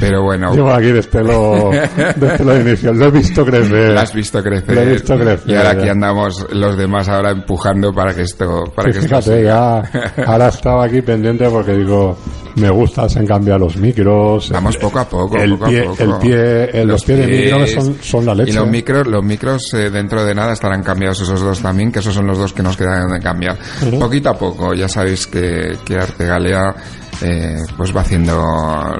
pero 0.00 0.22
bueno. 0.22 0.54
Yo 0.56 0.72
aquí 0.72 0.86
desde 0.86 1.22
lo, 1.22 1.70
desde 2.16 2.44
lo 2.44 2.58
inicial. 2.58 2.98
Lo 2.98 3.06
he 3.06 3.10
visto 3.10 3.44
crecer. 3.44 3.92
Lo 3.92 4.00
has 4.00 4.14
visto 4.14 4.42
crecer. 4.42 4.74
Lo 4.74 4.80
he 4.80 4.92
visto 4.92 5.18
crecer. 5.18 5.50
Y 5.50 5.54
ahora 5.54 5.70
aquí 5.70 5.88
andamos 5.88 6.46
los 6.50 6.76
demás 6.76 7.08
ahora 7.08 7.30
empujando 7.30 7.92
para 7.92 8.14
que 8.14 8.22
esto, 8.22 8.64
para 8.74 8.90
que 8.90 9.00
fíjate, 9.00 9.44
ya, 9.44 9.82
ahora 10.26 10.48
estaba 10.48 10.86
aquí 10.86 11.02
pendiente 11.02 11.48
porque 11.50 11.72
digo, 11.74 12.16
me 12.56 12.70
gusta, 12.70 13.08
se 13.08 13.18
han 13.18 13.26
cambiado 13.26 13.60
los 13.60 13.76
micros. 13.76 14.50
Vamos 14.50 14.76
poco 14.78 14.98
a 14.98 15.08
poco, 15.08 15.36
el 15.36 15.58
poco 15.58 15.70
pie, 15.70 15.80
a 15.80 15.84
poco. 15.84 16.02
El 16.02 16.18
pie, 16.18 16.84
los, 16.84 17.04
pies, 17.04 17.18
de 17.18 17.26
micros 17.26 17.70
son, 17.70 17.96
son, 18.02 18.26
la 18.26 18.34
leche. 18.34 18.52
Y 18.52 18.54
los 18.54 18.68
micros, 18.68 19.06
los 19.06 19.22
micros 19.22 19.74
eh, 19.74 19.90
dentro 19.90 20.24
de 20.24 20.34
nada 20.34 20.54
estarán 20.54 20.82
cambiados 20.82 21.20
esos 21.20 21.40
dos 21.40 21.60
también, 21.60 21.92
que 21.92 21.98
esos 21.98 22.14
son 22.14 22.26
los 22.26 22.38
dos 22.38 22.52
que 22.54 22.62
nos 22.62 22.76
quedan 22.76 23.10
de 23.10 23.20
cambiar. 23.20 23.58
Poquito 23.98 24.30
a 24.30 24.38
poco, 24.38 24.72
ya 24.72 24.88
sabéis 24.88 25.26
que, 25.26 25.76
que 25.84 25.96
Artegalea 25.96 26.74
eh, 27.22 27.58
pues 27.76 27.94
va 27.94 28.00
haciendo 28.00 28.42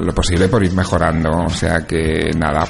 lo 0.01 0.15
posible 0.15 0.49
por 0.49 0.63
ir 0.65 0.73
mejorando. 0.73 1.31
O 1.47 1.51
sea 1.51 1.87
que 1.87 2.31
nada. 2.37 2.67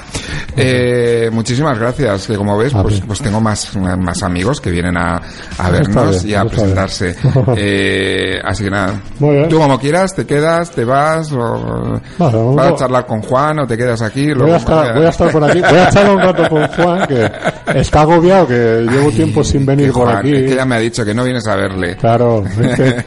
Eh, 0.55 1.29
muchísimas 1.31 1.77
gracias. 1.77 2.27
Que 2.27 2.35
como 2.35 2.57
ves, 2.57 2.73
pues, 2.73 3.01
pues 3.01 3.19
tengo 3.19 3.41
más, 3.41 3.75
más 3.75 4.23
amigos 4.23 4.61
que 4.61 4.71
vienen 4.71 4.97
a, 4.97 5.21
a 5.57 5.69
vernos 5.69 6.23
y 6.25 6.33
a 6.35 6.45
presentarse. 6.45 7.15
Eh, 7.57 8.39
así 8.43 8.63
que 8.63 8.69
nada. 8.69 9.01
Tú 9.49 9.57
como 9.57 9.79
quieras, 9.79 10.15
te 10.15 10.25
quedas, 10.25 10.71
te 10.71 10.85
vas, 10.85 11.31
o 11.33 11.99
vas 12.17 12.67
a 12.67 12.75
charlar 12.75 13.05
con 13.05 13.21
Juan 13.21 13.59
o 13.59 13.67
te 13.67 13.77
quedas 13.77 14.01
aquí. 14.01 14.33
Voy 14.33 14.51
a, 14.51 14.57
estar, 14.57 14.93
voy 14.95 15.05
a 15.05 15.09
estar 15.09 15.31
por 15.31 15.43
aquí. 15.43 15.59
Voy 15.59 15.77
a 15.77 15.87
estar 15.87 16.09
un 16.09 16.19
rato 16.19 16.49
con 16.49 16.67
Juan, 16.75 17.07
que 17.07 17.31
está 17.75 18.01
agobiado, 18.01 18.47
que 18.47 18.87
llevo 18.89 19.11
tiempo 19.11 19.43
sin 19.43 19.65
venir 19.65 19.91
por 19.91 20.09
aquí. 20.09 20.33
Es 20.33 20.49
que 20.49 20.55
ya 20.55 20.65
me 20.65 20.75
ha 20.75 20.79
dicho 20.79 21.03
que 21.03 21.13
no 21.13 21.23
vienes 21.23 21.47
a 21.47 21.55
verle. 21.55 21.95
Claro, 21.97 22.43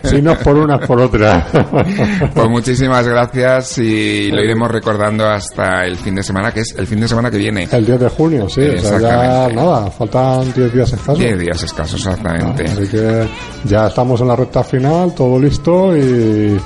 si 0.04 0.20
no 0.20 0.32
es 0.32 0.38
por 0.38 0.56
una, 0.56 0.76
es 0.76 0.86
por 0.86 1.00
otra. 1.00 1.46
Pues 2.34 2.48
muchísimas 2.48 3.06
gracias 3.06 3.78
y 3.78 4.30
lo 4.30 4.42
iremos 4.42 4.70
recordando 4.70 5.24
hasta 5.26 5.84
el 5.86 5.96
fin 5.96 6.16
de 6.16 6.22
semana, 6.22 6.52
que 6.52 6.60
es 6.60 6.74
el 6.76 6.86
fin 6.86 7.00
de 7.00 7.08
semana 7.08 7.30
que 7.30 7.38
viene. 7.38 7.68
El 7.70 7.86
10 7.86 8.00
de 8.00 8.08
junio, 8.08 8.48
sí. 8.48 8.62
O 8.62 8.80
sea, 8.80 8.98
ya 9.00 9.48
nada, 9.54 9.90
faltan 9.90 10.52
10 10.52 10.72
días 10.72 10.92
escasos. 10.92 11.18
10 11.18 11.38
días 11.38 11.62
escasos, 11.62 12.04
exactamente. 12.04 12.64
así 12.64 12.88
que 12.88 13.28
ya 13.64 13.86
estamos 13.86 14.20
en 14.20 14.28
la 14.28 14.36
recta 14.36 14.64
final, 14.64 15.14
todo 15.14 15.38
listo 15.38 15.96
y 15.96 16.58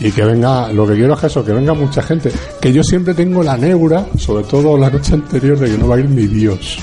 y 0.00 0.12
que 0.12 0.24
venga, 0.24 0.70
lo 0.72 0.86
que 0.86 0.94
quiero 0.94 1.14
es 1.14 1.24
eso, 1.24 1.44
que 1.44 1.52
venga 1.52 1.72
mucha 1.74 2.02
gente. 2.02 2.30
Que 2.60 2.72
yo 2.72 2.82
siempre 2.82 3.14
tengo 3.14 3.42
la 3.42 3.56
neura, 3.56 4.06
sobre 4.18 4.44
todo 4.44 4.76
la 4.76 4.90
noche 4.90 5.14
anterior, 5.14 5.58
de 5.58 5.70
que 5.70 5.78
no 5.78 5.88
va 5.88 5.96
a 5.96 6.00
ir 6.00 6.10
ni 6.10 6.26
Dios. 6.26 6.78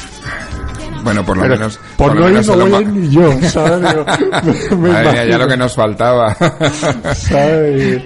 Bueno, 1.03 1.25
por 1.25 1.37
lo 1.37 1.43
menos. 1.43 1.79
Por, 1.97 2.15
no 2.15 2.29
ir 2.29 2.45
no 2.45 2.57
voy 2.57 2.73
a 2.73 2.81
ir 2.81 2.87
ni 2.87 3.09
yo, 3.09 3.31
¿sabes? 3.49 3.81
Madre 4.77 5.27
ya 5.29 5.37
lo 5.37 5.47
que 5.47 5.57
nos 5.57 5.75
faltaba. 5.75 6.35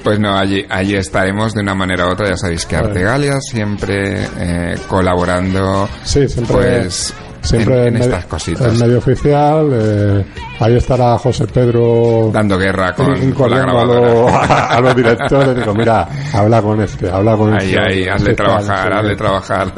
Pues 0.03 0.19
no, 0.19 0.38
allí, 0.38 0.65
allí 0.69 0.95
estaremos 0.95 1.53
de 1.53 1.62
una 1.62 1.75
manera 1.75 2.07
u 2.07 2.12
otra. 2.12 2.29
Ya 2.29 2.38
sabéis 2.38 2.65
que 2.65 2.75
Artegalia 2.75 3.39
siempre 3.41 4.27
eh, 4.38 4.77
colaborando. 4.88 5.89
Sí, 6.03 6.27
siempre. 6.27 6.55
Pues 6.55 7.13
siempre 7.47 7.88
en, 7.88 7.97
estas 7.97 8.25
cositas. 8.25 8.73
En 8.73 8.79
medio 8.79 8.97
oficial, 8.97 9.69
eh, 9.71 10.25
ahí 10.60 10.75
estará 10.75 11.17
José 11.17 11.47
Pedro 11.47 12.29
dando 12.31 12.57
guerra 12.57 12.93
con, 12.93 13.07
la 13.49 13.60
grabadora. 13.60 14.67
A, 14.77 14.81
los 14.81 14.95
directores, 14.95 15.55
digo, 15.55 15.73
mira, 15.73 16.07
habla 16.33 16.62
con 16.62 16.81
este, 16.81 17.10
habla 17.10 17.36
con 17.36 17.53
ahí, 17.53 17.69
este. 17.69 17.79
Ahí, 17.79 18.07
hazle 18.07 18.33
trabajar, 18.36 18.93
hazle 18.93 19.15
trabajar. 19.15 19.73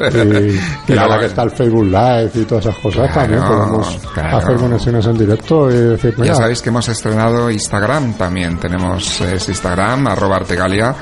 Y, 0.88 0.92
ahora 0.98 1.18
que 1.18 1.26
está 1.26 1.42
el 1.42 1.50
Facebook 1.50 1.84
Live 1.84 2.30
y 2.34 2.44
todas 2.44 2.66
esas 2.66 2.78
cosas, 2.78 3.14
también 3.14 3.42
podemos 3.42 3.98
hacer 4.16 4.56
conexiones 4.56 5.06
en 5.06 5.18
directo 5.18 5.70
y 5.70 5.74
decir, 5.74 6.14
Ya 6.22 6.34
sabéis 6.34 6.62
que 6.62 6.68
hemos 6.68 6.88
estrenado 6.88 7.50
Instagram 7.50 8.14
también, 8.14 8.58
tenemos 8.58 9.20
Instagram, 9.20 10.08
arroba 10.08 10.36
Artegalia 10.36 10.94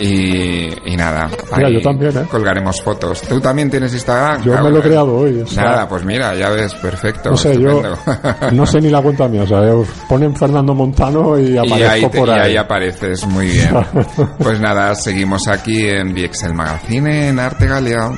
y, 0.00 0.92
y 0.92 0.96
nada. 0.96 1.28
Mira, 1.56 1.70
yo 1.70 1.80
también, 1.80 2.16
¿eh? 2.16 2.26
Colgaremos 2.30 2.82
fotos. 2.82 3.22
¿Tú 3.22 3.40
también 3.40 3.70
tienes 3.70 3.92
Instagram? 3.92 4.42
Yo 4.42 4.62
me 4.62 4.70
lo 4.70 4.78
he 4.78 4.82
creado 4.82 5.16
hoy. 5.16 5.44
Nada, 5.54 5.88
pues 5.88 6.04
mira, 6.04 6.15
ya 6.16 6.50
ves, 6.50 6.74
perfecto. 6.74 7.30
No 7.30 7.36
sé, 7.36 7.60
yo 7.60 7.82
no 8.52 8.66
sé 8.66 8.80
ni 8.80 8.90
la 8.90 9.02
cuenta 9.02 9.28
mía, 9.28 9.42
o 9.42 9.46
sea, 9.46 9.60
ponen 10.08 10.34
Fernando 10.34 10.74
Montano 10.74 11.38
y 11.38 11.56
aparezco 11.56 12.10
por 12.10 12.30
ahí. 12.30 12.36
Y 12.36 12.40
ahí 12.50 12.56
apareces, 12.56 13.26
muy 13.26 13.46
bien. 13.46 13.70
pues 14.38 14.60
nada, 14.60 14.94
seguimos 14.94 15.46
aquí 15.48 15.88
en 15.88 16.12
VXL 16.14 16.54
Magazine, 16.54 17.28
en 17.28 17.38
Arte 17.38 17.66
Galia. 17.66 18.10